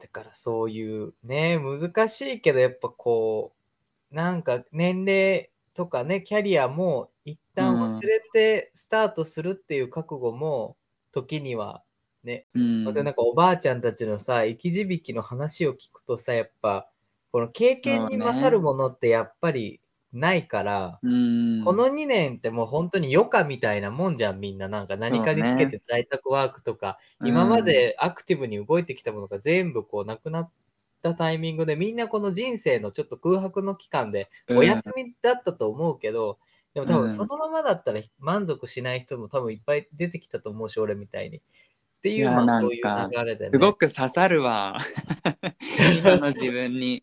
[0.00, 3.54] だからそういうね、難しいけど、やっぱこ
[4.12, 10.76] う、なんか年齢とかね、キャリアも一旦忘れてスタートするっていう覚悟も、
[11.10, 11.82] 時には
[12.24, 12.84] ね、うん。
[12.84, 16.90] まあそれなんかおばあちゃんたちのさ、生き字引の話を聞くとさ、やっぱ、
[17.32, 19.80] この経験に勝るものってやっぱり
[20.12, 21.64] ないから、うん。
[21.64, 24.68] この2年ってもう本当に余暇みたいなもんじゃん、みんな。
[24.68, 30.50] なんか何かにつけて在宅ワークとか、今までアクティブに動いてきたものが全部こうなくなっ
[31.02, 34.58] たタイミングで、みんなこの人生のちょっと空白の期間でうん。
[34.58, 36.38] お休みだったと思うけど、
[36.74, 37.00] でも多うん。
[37.00, 41.42] 分そのままだったら満足しない人も多分いっぱい出てきたと思うし、俺みたいに。
[42.04, 43.50] っていう、まあそういう流れでね。
[43.52, 44.76] すごく刺さるわ。
[45.98, 47.02] 今の自分に。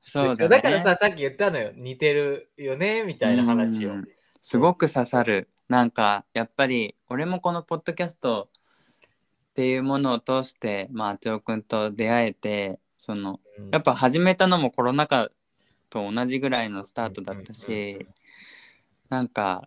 [0.00, 1.72] そうだ,、ね、からさ、さっき言ったのよ。
[1.74, 3.96] 似てるよね、みたいな話をう。
[3.96, 4.08] ん
[4.40, 5.50] すごく刺さる。
[5.68, 8.48] なんかやっぱり俺もこのポッドキャスト
[9.50, 15.30] っていうものを通してまああちおくんと出会えてそのうんやっぱ始めたのもコロナ禍
[15.88, 18.06] と同じぐらいのスタートだったし
[19.08, 19.66] なんか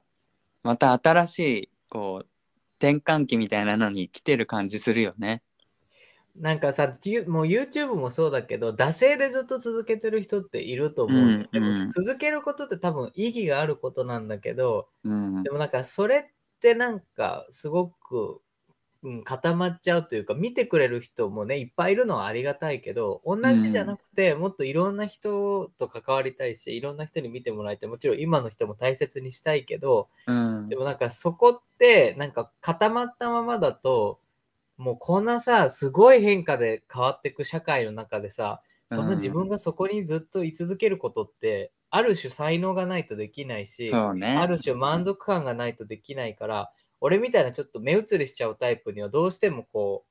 [0.61, 2.27] また新しいこう
[2.79, 5.41] 転換期みたいなのに来てる感じするよね。
[6.35, 11.21] なんかさ、ゆもう YouTube もそうだけど、惰性でずっと続けてる人っていると思う。
[11.21, 18.41] うんでもうん続けることって多分意義があることなんだけど、うんでもなんかそれってなんかすごく、
[19.05, 27.89] うん、固まっちゃうというか、見てくれる人もね、いっぱいいるのはありがたいけど、同じじゃなくて、もっといろんな人と関わりたいし、いろんな人に見てもらいたい。
[27.89, 34.19] もちろん今の人も大切にしたいけど、うんでもなんかそこってなんか固まったままだと
[34.77, 44.37] もうこんなさすごい変化で変わっていく社会の中でさそんな自分がそこにずっと居続けることって、ある種才能がないとできないし、ね。
[44.37, 46.71] ある種満足感がないとできないから
[47.05, 50.05] 俺みたいなちょっと目移りしちゃうタイプにはどうしてもこ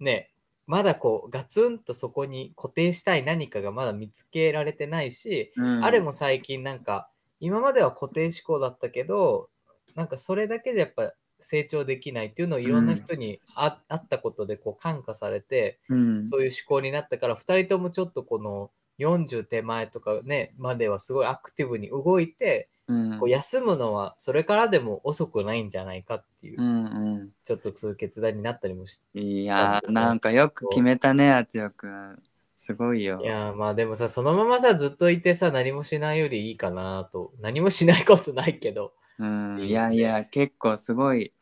[0.00, 0.30] うね
[0.66, 5.84] まだこうガツンとそこに固定したい何かがまだ見つけられてないし、うん。
[5.84, 9.50] あれも最近なんか今までは固定思考だったけど
[9.96, 16.26] なんかそれだけじゃやっぱ成長できないっていうのをいろんな人にあ,、あったことでこう感化されてうん。
[16.26, 22.77] そういう思考になったから2人ともちょっとこの40手前とかねまではすごいアクティブに動いてうん
[23.20, 27.30] こう休むのはそれからでも遅くないんじゃないかっていううんうん。
[27.44, 32.22] ちょっとそういう決断になったりもしいやーなんかよく決めたねあつよくん。
[32.56, 33.20] すごいよ。
[33.22, 38.92] いやーまあでもさそのままさずっといてさ何もしないよりいいかなと何もしないことないけど。
[39.18, 41.32] うん、いやいや結構すごい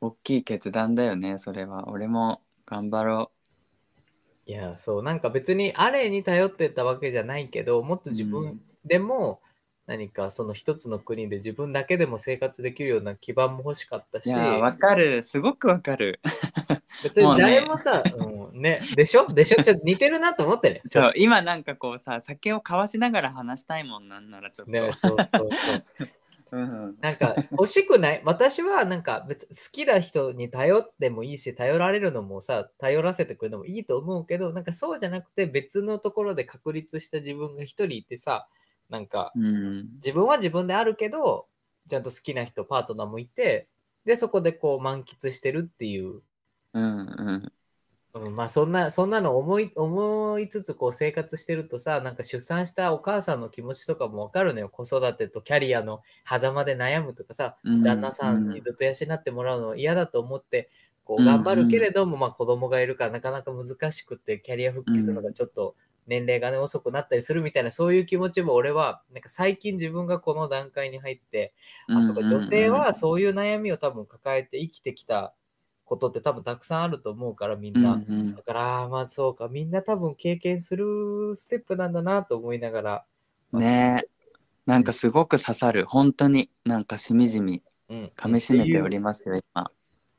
[0.00, 1.88] 大きい決断だよねそれは。
[1.88, 3.32] 俺も頑張ろ
[4.46, 8.60] いや、そう、なんか別にあれに頼ってたわけじゃないけど、もっと自う分ん。
[8.84, 9.40] でも
[9.90, 15.20] 何かその一つの国で自分だけでも生活できるような基盤も欲しかったし、ういやわかる。
[15.24, 16.20] すごくわかる。
[17.02, 17.42] 別にもうね。
[17.42, 18.00] 誰もさ、
[18.52, 19.26] うん、ね、でしょ？
[19.32, 19.60] でしょ？
[19.64, 20.80] ちょっと似てるなと思ってね。
[20.86, 26.08] そう今なんかこうさ酒を交わしながら話したいもんなんならちょっと、とね、そうそうそう。
[26.52, 28.22] うんなんか欲しくない？
[28.24, 38.46] 私はなんか別好きな人に頼ってもいいし頼られるのもさ頼らせてくれるのもいいと思うけどなんかそうじゃなくて別のところで確立した自分が一人いてさ
[38.90, 39.88] なんかうん。
[39.94, 41.46] 自分は自分であるけど
[41.88, 43.68] ちゃんと好きな人パートナーもいて
[44.04, 46.20] でそこでこう満喫してるっていう、
[46.74, 46.88] うんう
[47.36, 47.52] ん。
[48.12, 54.68] うん、まあそんなそんなの思い思いつつこう生活してるとさなんか出産したお母さんの気持ちとかもわかるのよ。
[54.68, 60.70] 子育てとキャリアの狭間で悩むとかさうん旦那さんにずっと養ってもらうの嫌だと思って
[61.04, 61.26] こううん。
[61.26, 65.76] 頑張るけれども、まあ子供がいるからなかなか難しくてキャリア復帰するのがちょっと
[66.10, 71.54] 年齢がね遅くなったりするみたいなそういう気持ちも俺はなんか最近自分がこの段階に入って、
[71.88, 75.32] あそこ女性はそういう悩みを多分抱えて生きてきた
[75.84, 77.92] ことって多分たくさんあると思うからみんな。
[77.92, 83.04] うんうんだからまあそうかみんな多分経験するステップなんだなと思いながら。
[83.52, 84.04] ね
[84.66, 89.68] なんかすごく刺さる本当になんかしみじみうん、噛みしめておりますよ今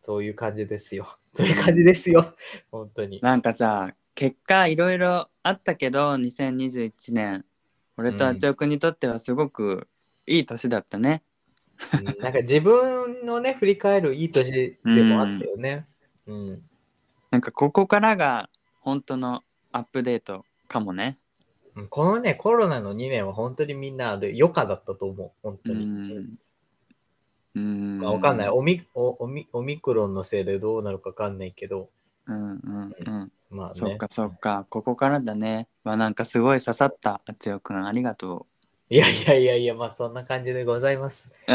[0.01, 1.07] そういう感じですよ。
[1.33, 2.33] そういう感じですよ。
[2.71, 3.19] 本当に。
[3.21, 7.45] なんかさ結果いろいろあったけど2021年
[7.97, 9.87] 俺とあちおくんにとってはすごく
[10.27, 11.31] いい年だったね、うん
[12.21, 15.87] なんか自分のね、 振り返るいい年でもあったよね。
[16.27, 16.63] うん。
[17.31, 18.49] なんかここからが
[18.81, 21.17] 本当のアップデートかもね
[21.75, 25.31] うんこのね、コロナの2年は本当にみんなある余暇だったと思う。
[25.41, 25.85] 本う当に。
[25.85, 26.37] ん
[27.53, 29.47] うんまあ、わかんないオミおオミ。
[29.51, 31.89] オミクロンのせいでどうなるかわかんないけど、
[32.27, 33.73] うんうんうんまあね。
[33.75, 38.47] そっかそっかここからだねまあなんかすごい刺さったあちおくんありがと
[38.89, 41.31] いやいやいやいや、まあそんな感じでございます。
[41.47, 41.51] う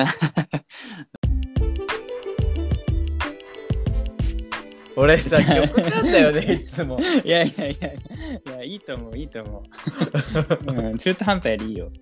[4.97, 6.99] 俺さ、曲なんだよね、 いつも。
[7.23, 7.99] いやいやいやい
[8.47, 9.65] や、いいと思う、いいと思
[10.67, 10.73] う。
[10.73, 11.93] うん、中途半端よりいいよ。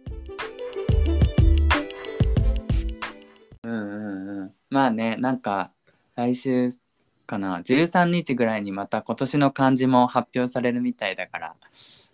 [3.65, 4.55] うんうんうん。
[4.71, 5.73] まあね、なんか、
[6.15, 6.71] 来週
[7.27, 11.57] かな、13日ぐらいにまた今年の漢字も発表されるみたいだから。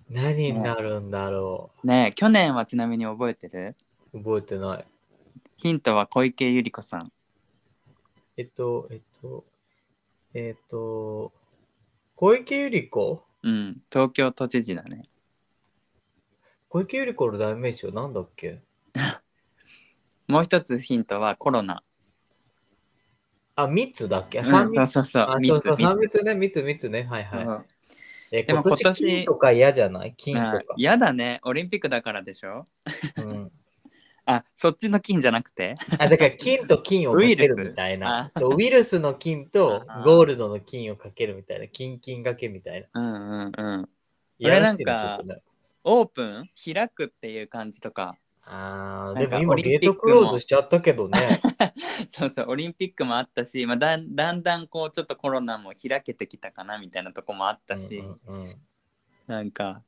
[0.08, 3.76] 何になるんだろね去年はちなみに覚えてる？
[4.12, 4.18] う。
[4.18, 4.84] 覚えてない。
[5.56, 7.12] ヒントは小池百合子さん。
[8.36, 9.44] えっと、えっと、
[10.34, 11.32] えっと、
[12.16, 13.22] 小池百合子？
[13.42, 15.08] うん、東京都知事だね。
[16.68, 18.60] 小池百合子の代名詞は何だっけ？
[20.26, 21.82] もう一つヒントはコロナ。
[23.62, 24.40] あ、三つだっけ？
[24.40, 25.22] あ、うん三そうそうそう。
[25.28, 27.02] あ、そうそう、三つ三つね、三つ三つね。
[27.10, 27.44] はいはい。
[27.44, 27.64] うん
[28.32, 30.14] え、でも今年金とか嫌じゃない？
[30.16, 30.56] 金とか。
[30.56, 31.40] あ嫌だね。
[31.42, 32.68] オリンピックだからでしょ？
[33.16, 33.50] うん、
[34.24, 35.74] あ、そっちの金じゃなくて？
[35.98, 38.18] あ、だから金と金をかけるみたいな。
[38.18, 41.66] あそう、ウイルスの金とあゴールドの金をかけるみたいな。
[41.66, 43.00] 金金掛けみたいな。
[43.00, 43.88] うんうんうん。
[44.38, 45.20] いやなんか
[45.82, 46.48] オープン？
[46.72, 48.16] 開くっていう感じとか。
[48.52, 51.18] あでも今ゲートクローズしちゃったけどね。
[52.08, 58.54] そうそう、オリンピックもあったし、まあ、だんだんだんこうちょっとコロナも開けてきたかなみたいなとこもあったし、うんうんうん
[59.26, 59.84] なんか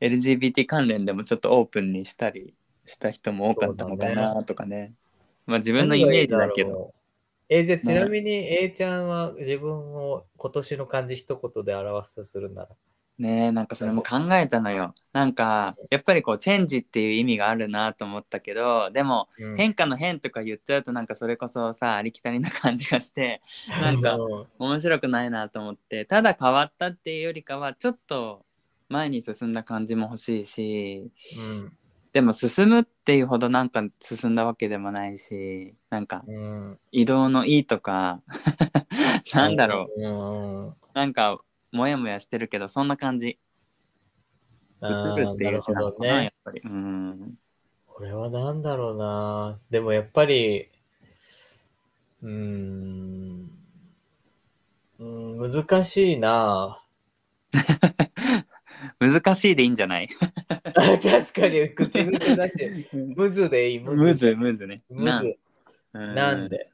[0.00, 2.54] LGBT 関連でもちょっとオープンにしたり
[2.86, 4.94] した人も多かったのかなとかね。
[5.46, 6.94] まあ自分のイメージだけど。
[7.48, 12.68] え、じゃあちなみに A ちゃんは自分を今年の漢字一言で表すとするなら。
[13.18, 14.94] ねえなんかそれも考えたのよ。
[15.12, 19.56] なんかやっぱりこうチェンジっていう意味があるなと思ったけどでもうん。
[19.56, 23.42] 変化の変とか言っちゃうとなんかそれこそさありきたりな感じがして
[23.80, 24.46] なんかうん。
[24.58, 28.44] 面白くないなと思ってただ変わったっていうよりかはちょっと
[28.88, 31.10] 前に進んだ感じも欲しいし
[32.12, 36.34] でも進むっていうほどなんか進んだわけでもないしなんかうん。
[36.34, 38.20] うん移動のいいとか
[39.34, 40.00] なんだろう。
[40.00, 40.74] うんうん。
[40.94, 41.40] なんか
[41.72, 43.38] モヤモヤしてるけどそんな感じ。
[44.80, 46.24] あ映ーるっていう字なのかななね。
[46.24, 46.60] やっぱり。
[46.64, 47.38] うん。
[47.86, 49.58] これは何だろうな。
[49.70, 50.68] でもやっぱり、
[52.22, 53.50] うーん、
[54.98, 56.82] うーん難しいな。
[58.98, 60.08] 難しいでいいんじゃない？
[60.08, 64.34] 確かに口癖だし、むずでいい、むず。
[64.34, 64.82] むずね。
[64.90, 65.38] むず。
[65.92, 66.70] ななんで？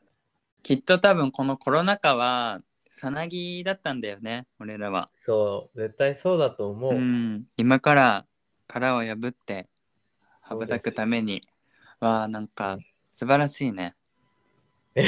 [0.63, 2.63] きっと多分このコロナ禍は
[2.99, 5.09] さなぎだったんだよね俺らは。
[5.15, 6.95] そう、絶対そうだと思う。
[6.95, 8.27] うん、今から
[8.67, 9.69] 殻を破って
[10.49, 11.43] 羽ばたくために。
[12.01, 12.79] わあなんか
[13.11, 13.95] 素晴らしいね。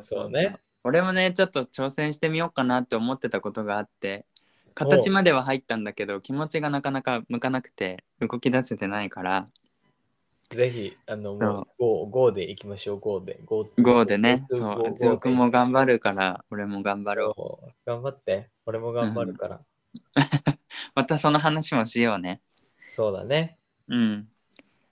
[0.00, 0.58] そうね。
[0.82, 4.26] 俺もねちょっと挑戦してみようかなって思ってたことがあって
[4.74, 9.46] 形までは入ったんだけど気持ちがなかなか向かなくて動き出せてないから
[10.50, 13.40] ぜひ、あの、もう、ゴー、ゴーでいきましょう、ゴーで。
[13.44, 14.44] ゴーでね。
[14.48, 14.94] そう。
[14.94, 17.72] つよくんも頑張るから俺も頑張ろう。
[17.86, 18.50] 頑張って。
[18.66, 19.60] 俺も頑張るから。
[20.94, 22.40] またその話もしようね。
[22.86, 23.58] そうだね。
[23.88, 24.28] うん。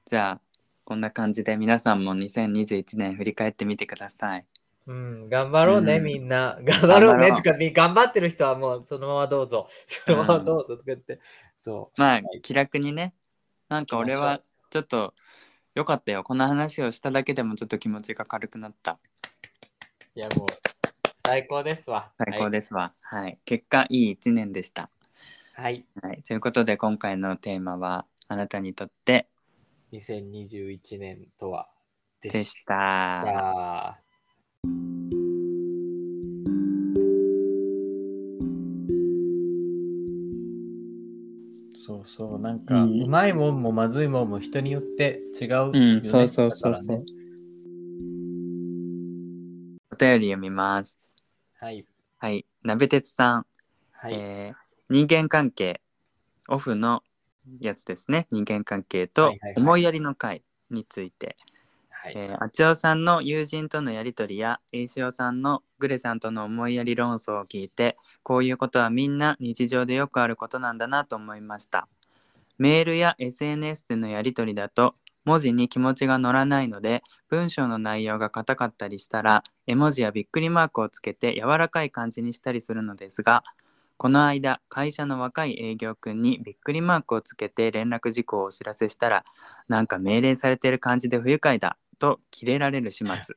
[0.04, 0.40] じゃあ
[0.84, 4.46] こんな感じで皆さんも2021年振り返ってみてください。
[4.84, 6.04] うん、頑張ろうね、うん。
[6.04, 6.58] みんな。
[6.60, 7.32] 頑張ろうね。
[7.32, 9.68] とか、み頑張ってる人はもうそのままどうぞ。
[9.86, 11.20] そのままどうぞとか言って。
[11.54, 13.14] そまあはい気楽にね。
[13.68, 15.12] なんか俺はちょっと
[15.74, 16.24] よかったよ。
[16.24, 18.98] この話をしただけでもちょっと気持ちが軽くなった。
[20.16, 20.18] う。
[20.18, 20.46] いや、もう、
[21.18, 22.11] 最高ですわ。
[22.16, 22.94] 最高ですわ。
[23.02, 24.88] はい、結果いい一年でした、
[25.52, 25.85] はい。
[26.02, 29.28] はい、ということで今回のテーマはあなたにとって
[29.92, 31.68] 2021年とは
[32.22, 34.00] ででしした
[41.84, 47.04] そうそう、なんか、ううんまいもんもまずいもんも人によって違うよね、うんそうそうそうそう、だからね
[49.90, 50.98] お便り読みます。
[51.58, 51.84] はい。
[52.18, 52.46] はい。
[52.62, 53.46] 鍋鉄さん、
[53.90, 54.14] はい。
[54.14, 55.80] えー人間関係
[56.48, 57.02] オフの
[57.60, 58.26] やつですね。
[58.30, 59.62] 人間関係とはいはいはい。
[59.62, 61.36] 思いやりの会について、
[61.88, 62.12] はい。
[62.14, 71.88] えー、あちおさんの友人とのやり取りやえいしおさんのグレさんとの思いやり論争を聞いてこういうことはみんな日常でよくあることなんだなと思いました。
[72.58, 74.94] メールや SNS でのやり取りだと
[75.25, 83.42] 文字に気持ちが乗らないので文章の内容が硬かったりしたら絵文字やびっくりマークをつけて柔らかい感じにしたりするのですが
[83.96, 89.25] この間会社の若い営業くんにびっくりマークをつけて連絡事項をお知らせしたら
[89.68, 93.37] なんか命令されてる感じで不愉快だとキレられる始末。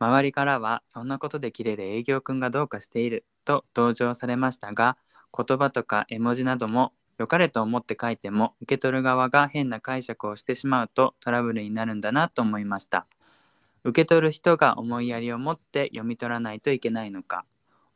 [0.00, 3.24] 周りからはそんなことでキレる営業くんがどうかしている。
[3.48, 4.98] と同情されましたが
[5.34, 13.06] 言葉とか絵文字なども良かれと思って書いても受け取る側が変な解釈をしてしまうとトラブルになるんだなと思いました。
[13.84, 17.44] 受け取る人が思いやりを持って読み取らないといけないのか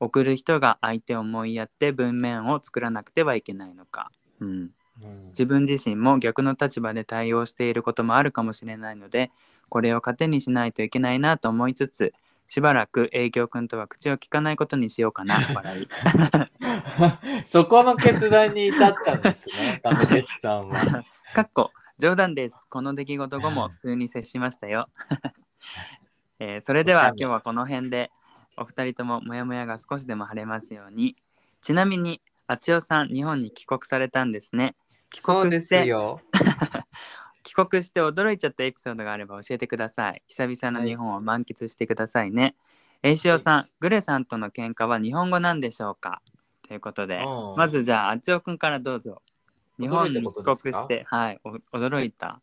[0.00, 4.70] 送る人が相手を思いやって文面を作らなくてはいけないのか、うん、
[5.05, 5.26] うん。
[5.28, 9.30] 自分自身も逆の立場で対応していることもあるかもしれないので
[9.68, 12.12] これを糧にしないといけないなと思いつつ
[12.47, 15.88] しばらく営業君とは口を聞かないことにしようかな笑い。
[17.47, 21.05] そこの決断に至ったんですね、カメレツさんは。
[21.34, 22.66] かっこ冗談です。
[22.68, 24.88] この出来事後も普通に接しましたよ、
[26.40, 28.11] えーそれでは今日はこの辺で
[28.57, 31.16] お二人ともモヤモヤが少しでも晴れますように。
[31.61, 34.74] ちなみにあちおさん日本に帰国されたんですね。
[35.11, 36.20] 帰そうですよ。
[37.55, 40.22] 帰国して驚いちゃったエピソードがあれば教えてください。
[40.26, 42.55] 久々の日本を満喫してくださいね。
[43.03, 46.22] えいしおさん、グレさんとの喧嘩は日本語なんでしょうか？
[46.66, 49.20] ということで、うんまずじゃあ、あちおくんからどうぞ。
[49.78, 52.40] 日本に帰国して、はい、お驚いた。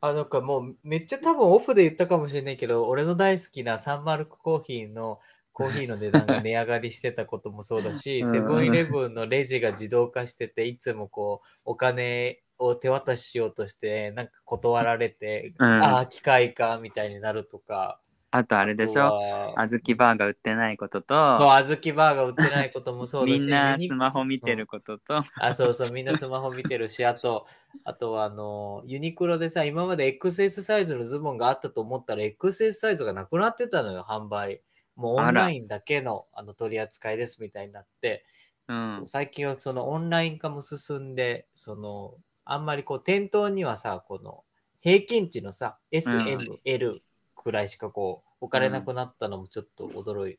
[0.00, 5.20] あ、なんかもうめっちゃ多分オフで言ったかもしれないけど、俺の大好きなサンマルクコーヒーの
[5.52, 15.82] コーヒーの値段が値上がりしてたこともそうだし、 うんセブンイレブンのレジが自動化してて、いつもこう、お金を手渡ししようとして、なんか断られて、うん。
[15.82, 18.00] ああ、機械か、みたいになるとか。
[18.30, 19.08] あとあれでしょ？
[19.08, 27.46] ょあずきバーが売ってないことそう、と、あずきバーが売ってないこともそうだし、みんなスマホ見てることと、あ、そうそう、みんなスマホ見てるし、あと、
[27.84, 34.62] あとはあの、ユニクロでさ、今まで XS サイズのズボンがあったと思ったら、XS サイズがなくなってたのよ、販売。
[34.96, 38.24] もうオンラインだけのあの取り扱いですみたいになって、
[38.68, 39.02] うん。
[39.06, 42.14] 最近はそのオンライン化も進んで、その、
[42.46, 44.44] あんまりこう、店頭にはさ、この、
[44.80, 47.02] 平均値のさ、S、うん M、L
[47.34, 50.38] くらいしかこう、置かれなくなったのもちょっと驚い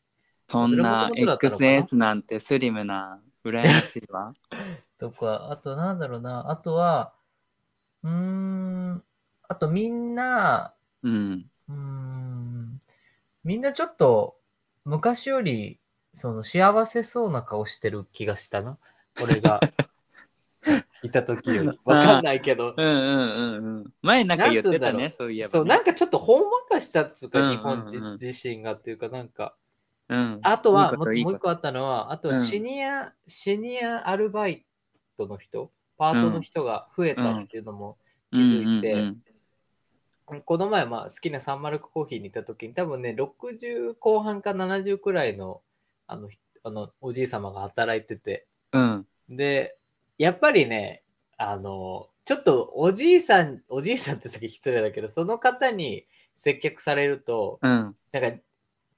[0.49, 4.33] そんなそれもともとだったのかな？XS なんてスリムな、羨ましいわ。
[4.97, 7.13] とか、あとなんだろうな、あとは、
[8.03, 9.03] うーん、
[9.49, 11.49] あとみんな、うん。
[11.69, 12.79] うーん、
[13.43, 14.39] みんなちょっと
[14.85, 15.79] 昔より
[16.13, 18.77] その幸せそうな顔してる気がしたな。
[19.17, 19.67] 俺が
[21.03, 21.79] いた時より。
[21.85, 22.73] わかんないけど。
[22.75, 23.93] うんうんうんうん。
[24.01, 25.51] 前なんか言ってたね、そういえば、ね。
[25.51, 27.57] そう、なんかちょっとほんわかしたっつうか、うんうんうん。
[27.57, 29.55] 日本人自身がっていうか、なんか、
[30.09, 32.41] うん、あとはいいこといもう一個あったのは、あとはうん。
[32.41, 34.65] シニア、シニアアルバイ
[35.17, 37.97] トの人、パートの人が増えたっていうのも
[38.31, 39.17] 気づいて、うんうん
[40.45, 45.61] この前、まあ、好きなサンマルクコーヒーに行った時に、多分ね、60後半か70くらいの
[46.05, 49.07] あのひあのおじい様が働いてて、うん。
[49.29, 49.76] で、
[50.17, 51.03] やっぱりね、
[51.37, 56.05] あの、ちょっとおじいさん、おじいさんって先失礼だけど、その方に
[56.35, 57.95] 接客されると、うん。
[58.11, 58.37] なんか、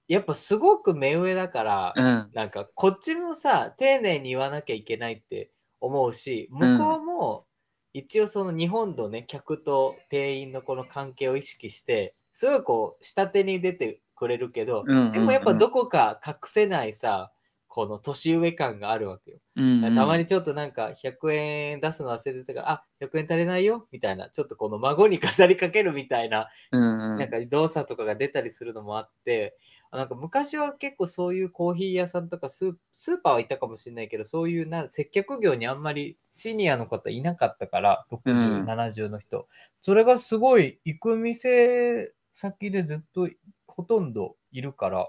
[0.08, 2.30] やっぱすごく目上だから、うん。
[2.34, 7.46] なんかこっちもさ、丁寧に言わなきゃいけないって思うし、向こうも
[7.94, 17.32] 一応その日本のね、客と店員のこの関係を意識して、すごいこう、下手に出てくれるけど、でもやっぱどこか隠せないさ、
[17.70, 19.38] この年上感があるわけよ。
[19.56, 29.56] うんうんたまにちょっとなんか100円出すの忘れてたから、あ、100円足りないよみたいな、ちょっとこの孫に語りかけるみたいなうんうんなんか動作とかが出たりするのもあって、
[29.92, 39.48] あなんか昔は結構そういうコーヒー屋さんとかスースーパーはいたかもしれないけど、そういうな接客業にあんまりシニアの方いなかったから、60、うん70の人。
[39.82, 43.30] それがすごい行く店先でずっと
[43.68, 45.08] ほとんどいるから、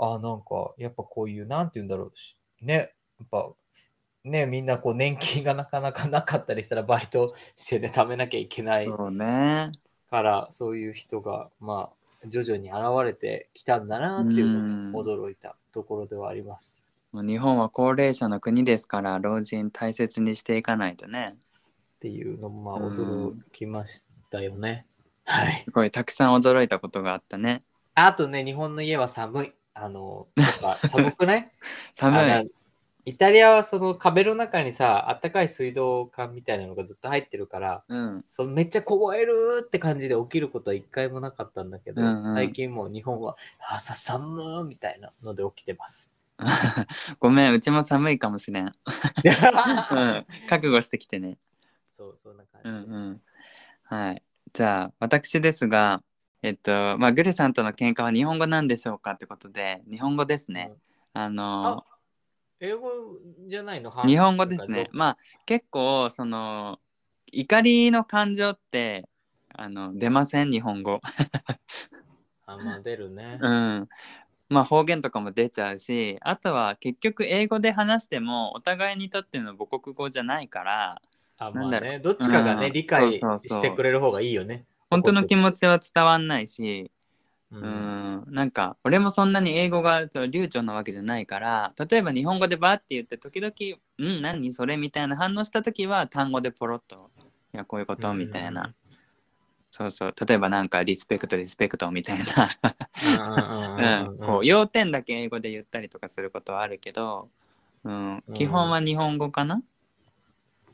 [0.00, 3.50] あなんかやっぱこういう、なんて言うんだろうし、ね、やっぱ
[4.24, 9.70] ね、みんなこう年金がなかなかなかったりしたらバイトしてね、貯めなきゃいけないそうね
[10.10, 11.90] からそういう人がま
[12.22, 16.84] あ徐々に現れてきたんだなっていうのも驚いたところではあります。
[17.12, 21.36] もう日本は高齢者の国ですから老人大切にしていかないとね
[21.96, 24.86] っていうのもまあうん驚きましたよね。
[25.24, 25.62] はい。
[25.64, 27.62] すごいたくさん驚いたことがあったね
[27.94, 29.52] あとね、日本の家は寒い。
[29.80, 31.50] あの、なんか寒くない？
[31.94, 32.52] 寒い。
[33.06, 38.24] イタリアはその壁の中にさ、あったかい水道管みたいなのがずっと入ってるから、うん。
[38.26, 42.32] そのめっちゃ凍えるって感じで起きることは一回もなかったんだけど、うんうん。
[42.32, 46.14] 最近もう日本は朝寒ーみたいなので起きてます。
[47.18, 48.72] ごめんうちも寒いかもしれん、 うん、
[50.48, 51.38] 覚悟してきてね。
[51.88, 52.94] そう、そんな感うんじです。
[52.94, 53.22] うん。
[53.84, 54.22] はい。
[54.52, 56.02] じゃあ私ですが
[56.42, 60.72] えっとまあグレさんとの喧嘩は日本語なんでしょうかってことで日本語ですね、
[61.12, 61.84] あのあ
[62.60, 62.90] 英語
[63.48, 63.90] じゃないの？
[64.06, 64.84] 日本語ですね。
[64.84, 66.78] どまあ結構その
[67.32, 69.08] 怒りの感情って
[69.54, 71.00] あの出ません日本語。
[72.46, 73.38] あ、まあ出るね。
[73.40, 73.88] うん。
[74.48, 81.00] まあ方言とかも出ちゃうしあとは結局英語で話してもお互いにとっての母国語じゃないから
[81.38, 84.66] あ、まあね、どっちかがね、うん理解そうそうそうしてくれる方がいいよね。
[84.90, 86.90] 本当の気持ちは伝わんないし、
[87.52, 93.52] ううんん、なんか俺もそんなに英語が流暢なわけじゃないから例えば日本語でバーって言って時々
[93.98, 97.10] 「うん何それ?」みたいな反応した時は単語でポロッと
[97.52, 98.72] 「いやこういうこと」みたいな、
[99.70, 100.14] そうそう。
[100.26, 102.48] 例えばなんか「リスペクトリスペクト」みたいな、
[104.08, 107.28] うん、こう要点だけ英語で言ったりとかすることはあるけど、
[107.84, 109.62] うん、基本は日本語かな、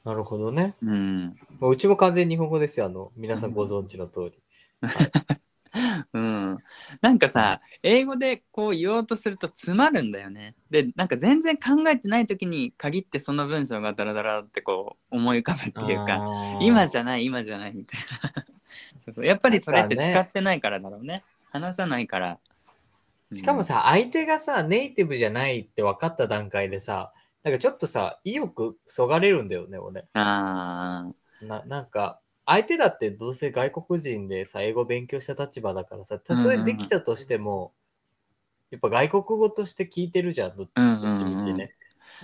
[0.06, 0.76] なるほどね。
[0.82, 2.86] うんもううちも完全に日本語ですよ。
[2.86, 4.32] あの、皆さんご存知の通り。
[6.14, 6.58] うん、
[7.02, 10.54] なんかさ英語でこう言おうとすると詰まるんだよね。
[10.70, 16.24] でなんか全然考えてない時に限ってその文章がダラダラってこう思い浮かぶっていうか
[16.62, 18.44] 今じゃゃない今じゃないみたいな
[19.04, 22.38] そうそうやっぱりそれって使ってないからだろうね話さないから。
[23.32, 27.12] しかもさ、相手がさ、ネイティブじゃないって分かった段階でさ、
[27.46, 30.00] なんかちょっとさ、意欲そがれるんだよね、俺。
[30.00, 37.72] うん、あななんか、相手だってどうせ外国人でさ、英語勉強した立場だからさ、たとえできたとしても、
[38.72, 41.76] やっぱ外国語として聞いてるじゃん、どっちみちね。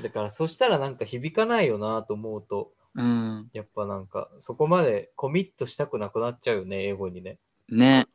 [0.02, 7.38] だから、そしたらなんか響かないよなと思うと、ーうんやっぱなんか、そこまでコミットしたくなくなっちゃうよね、英語にね。
[7.68, 8.08] ね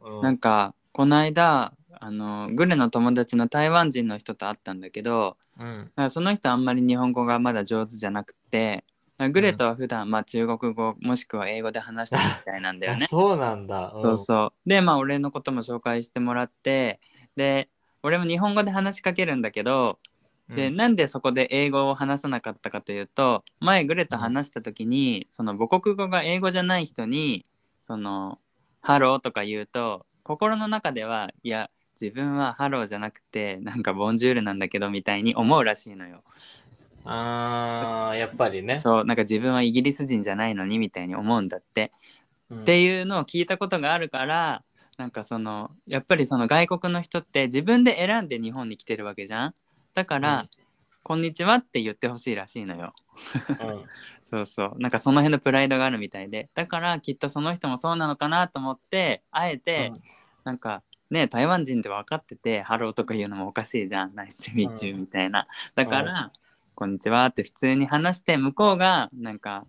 [0.00, 8.84] うん、なんかこの間あのグレの友達の台湾人の人と会ったんだけどうん、その人あんまり日本語がまだ上手じゃなくて
[9.32, 13.06] グレとは普段、まあ中国語もしくは英語で話してるみたいなんだよね あ。
[13.08, 13.88] そうなんだ。
[13.88, 14.68] んそうそう。
[14.68, 17.00] でまあ俺のことも紹介してもらって
[17.34, 17.68] で
[18.04, 19.98] 俺も日本語で話しかけるんだけど、
[20.48, 27.44] でうんなんでそこで英語を話さなかったかというと前グレと話した時に、その母国語が英語じゃない人に
[27.80, 31.70] その「Hello」とか言うと心の中ではいや
[32.00, 36.22] 自分はハローじゃなくてなんか Bonjour なんだけどみたいに思うらしいのよ。
[37.04, 38.78] あーやっぱりね。
[38.78, 41.90] そうなんか自分はイギリス人じゃないのにみたいに思うんだって。
[42.50, 42.60] うん。
[42.62, 44.62] っていうのを聞いたことがあるから
[44.96, 49.54] なんかそのやっぱりその外国の人って自分で選んで日本に来てるわけじゃん。
[49.94, 50.48] だから、うん。
[51.02, 52.92] こんにちは」って言ってほしいらしいのよ。
[53.48, 53.84] うん。
[54.20, 54.74] そうそう。
[54.78, 56.50] なんかその辺のプライドがあるみたいで。
[56.54, 60.02] だからきっとその人もそうなのかなと思ってあえて、うん。
[60.44, 66.32] なんかね台湾人って分かってて「Hello」とか言うのもおかしいじゃん「Nice to meet you」みたいなだから、
[66.74, 69.64] こんにちは」って普通に話して向こうがなんか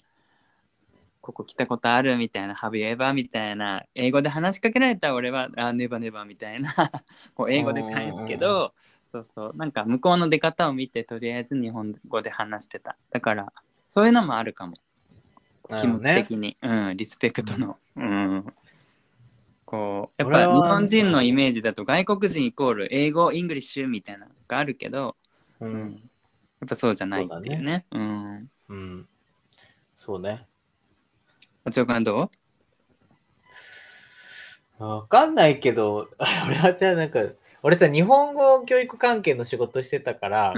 [1.22, 3.14] ここ来たことあるみたいな、Have you ever?
[3.14, 6.72] みたいな、英語で話しかけられたら俺は、あ、 never never みたいな、
[7.36, 8.74] こう英語で返すけうんうんど、
[9.06, 12.98] そうそう、なんか向こうの出方を見て、とりあえず日本語で話してた。
[13.12, 13.52] だから、
[13.86, 14.74] そういうのもあるかも。
[15.80, 17.78] 気持ち的に、うん、リスペクトの。
[17.96, 18.54] うん。
[19.70, 25.16] こう、やっぱ日本人のイメージだと外国人イコール英語、 English みたいなのがあるけど、
[25.62, 26.02] ううんん。
[26.60, 27.86] やっぱそうじゃないっていうね。
[27.92, 28.48] うん。
[28.68, 29.08] うん。
[29.96, 30.48] そうね。
[31.66, 32.32] おつよくんど
[34.80, 34.84] う？
[34.84, 36.10] わかんないけど、
[36.48, 37.20] 俺はじゃあなんか、
[37.62, 40.54] 俺さ、日本語教育関係の仕事してたから。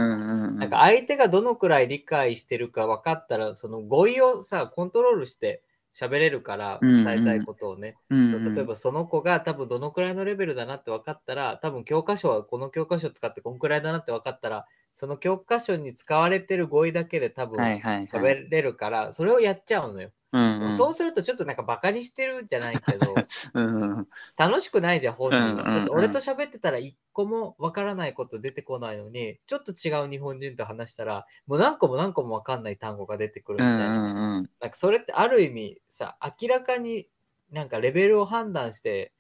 [0.60, 8.00] なんか相手がどのくらい理解してるか分かったら、その語彙をさ、コントロールして喋れるから、伝えたいことをね。
[8.10, 18.38] うんうんそう例えばその子が多分どのくらいのレベルだなって分かったら、多分教科書はこの教科書使ってこんくらいだなって分かったら、その教科書に使われてる語彙だけで多分はいはいはい。
[18.38, 20.12] 喋れるから、それをやっちゃうのよ。
[20.34, 23.14] うんうん、そうするとちょっとなんかバカにしてるんじゃないけど、
[23.54, 24.08] うんうん
[24.38, 25.46] 楽しくないじゃん、本人は。
[25.46, 33.98] うんうんうんだって俺と喋ってたら一個もわからないこと出てこないのに、ちょっと違う日本人と話したら、もう何個も何個もわかんない単語が出てくるみうんたいな。
[33.98, 37.10] うんうんなんかそれってある意味さ、明らかに
[37.52, 39.12] なんかレベルを判断して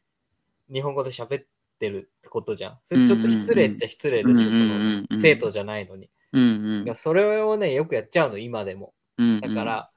[0.72, 1.45] 日本語で喋っ
[1.80, 2.80] てるってことじゃん。
[2.86, 6.09] それちょっと失礼っちゃ失礼でしょ、うんうんうんその生徒じゃないのに。
[6.34, 8.93] うんうんそれをね、よくやっちゃうの、今でも。
[9.18, 9.91] うんだから、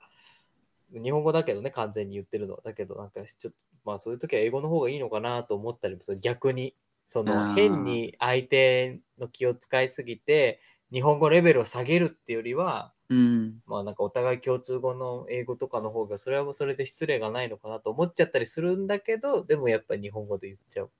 [1.01, 2.61] 日本語だけどね、完全に言ってるの。
[2.63, 6.21] だけど、なんかちょっと、まあそういう時は英語の方がいいのかなと思ったりもする。
[6.21, 6.75] 逆に、
[7.05, 10.61] そあのー変に相手の気を使いすぎて、
[10.93, 20.91] 日本語レベルを下げるっていうよりは、うんまあなんかお互い共通語の英語とかの方が、それはもうそれで失礼がないのかなと思っちゃったりするんだけど、でもやっぱり日本語で言っちゃう。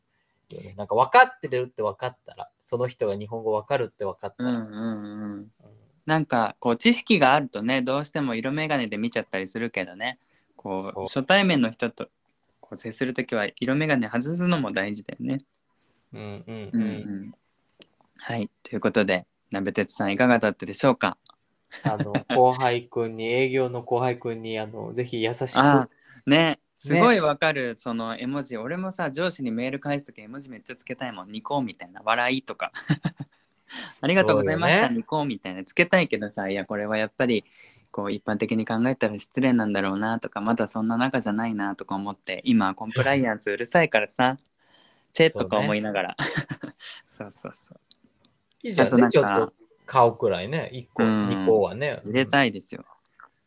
[0.51, 4.51] よね、なんか分かってるって分かったら、その人が日本語分かるって分かったら。
[4.51, 5.49] うんうんうん
[6.07, 10.19] なんかこう知識があるとねどうしても色眼鏡で見ちゃったりするけどね。
[10.57, 11.03] こそう。
[11.03, 12.09] う初対面の人と
[12.61, 15.39] こう接するときは色眼鏡外すのも大事だよね。
[16.13, 16.85] うんうんううんん。
[16.85, 16.89] う
[17.27, 17.35] ん。
[18.17, 18.51] はい。
[18.63, 21.17] ということで鍋鉄さんいかがだったでしょうか？
[21.83, 25.59] あの、 後輩くんに、営業の後輩くんに、あの、ぜひ優しく。
[25.59, 25.89] あ
[26.27, 26.61] ね。
[26.77, 28.57] すごいわかる、その絵文字。
[28.57, 31.29] 俺もさ上司にメール返すとき絵文字めっちゃつけたいもん。
[31.29, 32.03] ニコみたいな。
[32.05, 32.73] 笑いとか
[34.01, 34.97] ありがとうございました、ね。
[34.97, 37.45] ニコみたいなつけたいけどさいやこれはやっぱり
[37.91, 44.37] こう一般的に考えたら失礼なんだろうなとかまだそんな仲じゃないなとか思って今はコンプライアンスうるさいからさ
[45.15, 46.17] チェとか思いながら。
[47.07, 47.81] そう,、そうそう。
[48.67, 48.89] いいじゃん。
[48.89, 49.53] ね、あとなんかちょっと
[49.87, 50.71] 顔くらいね。
[50.75, 51.29] 1個、うん。
[51.29, 52.01] 2個はね。
[52.05, 52.85] 入れたいですよ。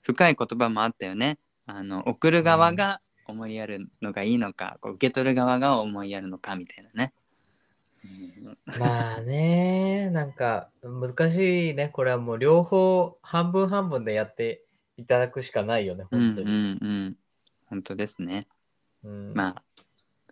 [0.01, 1.37] 深い言葉もあったよね。
[1.65, 7.16] あの送る側が思いやるのがいいのか、こう受け取る側が思いやるのかみたいなね、うん
[8.79, 11.89] まあね、なんか難しいね。
[11.89, 14.63] これはもう両方半分半分でやって
[14.97, 16.47] いただくしかないよね、本当に。
[16.47, 17.17] うんうんうん
[17.69, 18.47] 本当ですね
[19.03, 19.61] うんまあ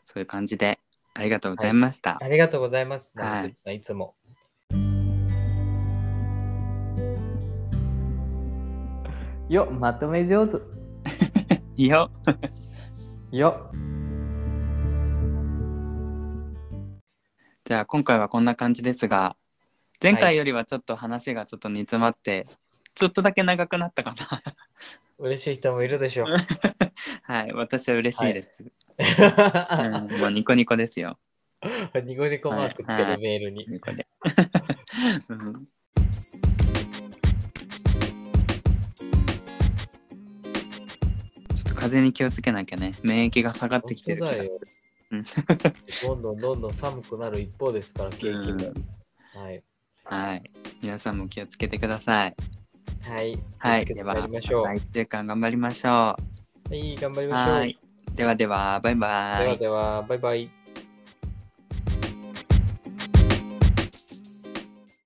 [0.02, 0.80] そういう感じで
[1.14, 4.16] ありがとうございました、ありがとうございます、はいいつも。
[9.48, 10.58] よ、まとめ上手。
[11.78, 12.10] い いよ
[13.32, 13.72] よ。
[17.66, 19.36] じゃあ今回はこんな感じですが
[20.00, 22.46] 前回よりはちょっと話がちょっと煮詰まって、
[22.94, 24.44] ちょっとだけ長くなったかな。
[25.18, 26.28] 嬉しい人もいるでしょう。
[27.24, 31.18] はい私は嬉しいです、うん、もうニコニコですよ。
[32.04, 33.66] ニコニコマークつけはいるメールに。
[35.30, 35.68] うん。
[41.56, 42.94] ちょっと風邪に気をつけなきゃね。
[43.02, 44.60] 免疫が下がってきてる気がする。
[44.62, 44.85] うん
[46.04, 48.74] どんどんどんどん寒くなる一方ですから、景気も。
[49.34, 49.64] はい。
[50.06, 50.44] はい
[50.84, 52.36] 皆さんも気をつけてください
[53.10, 53.40] はい。
[53.58, 54.62] はいではまいりましょう。
[54.64, 56.16] また一週間頑張りましょうは
[56.72, 57.54] い、頑張りましょう。
[57.56, 57.80] はい
[58.16, 60.65] ではではバイバイではでは、バイバイ。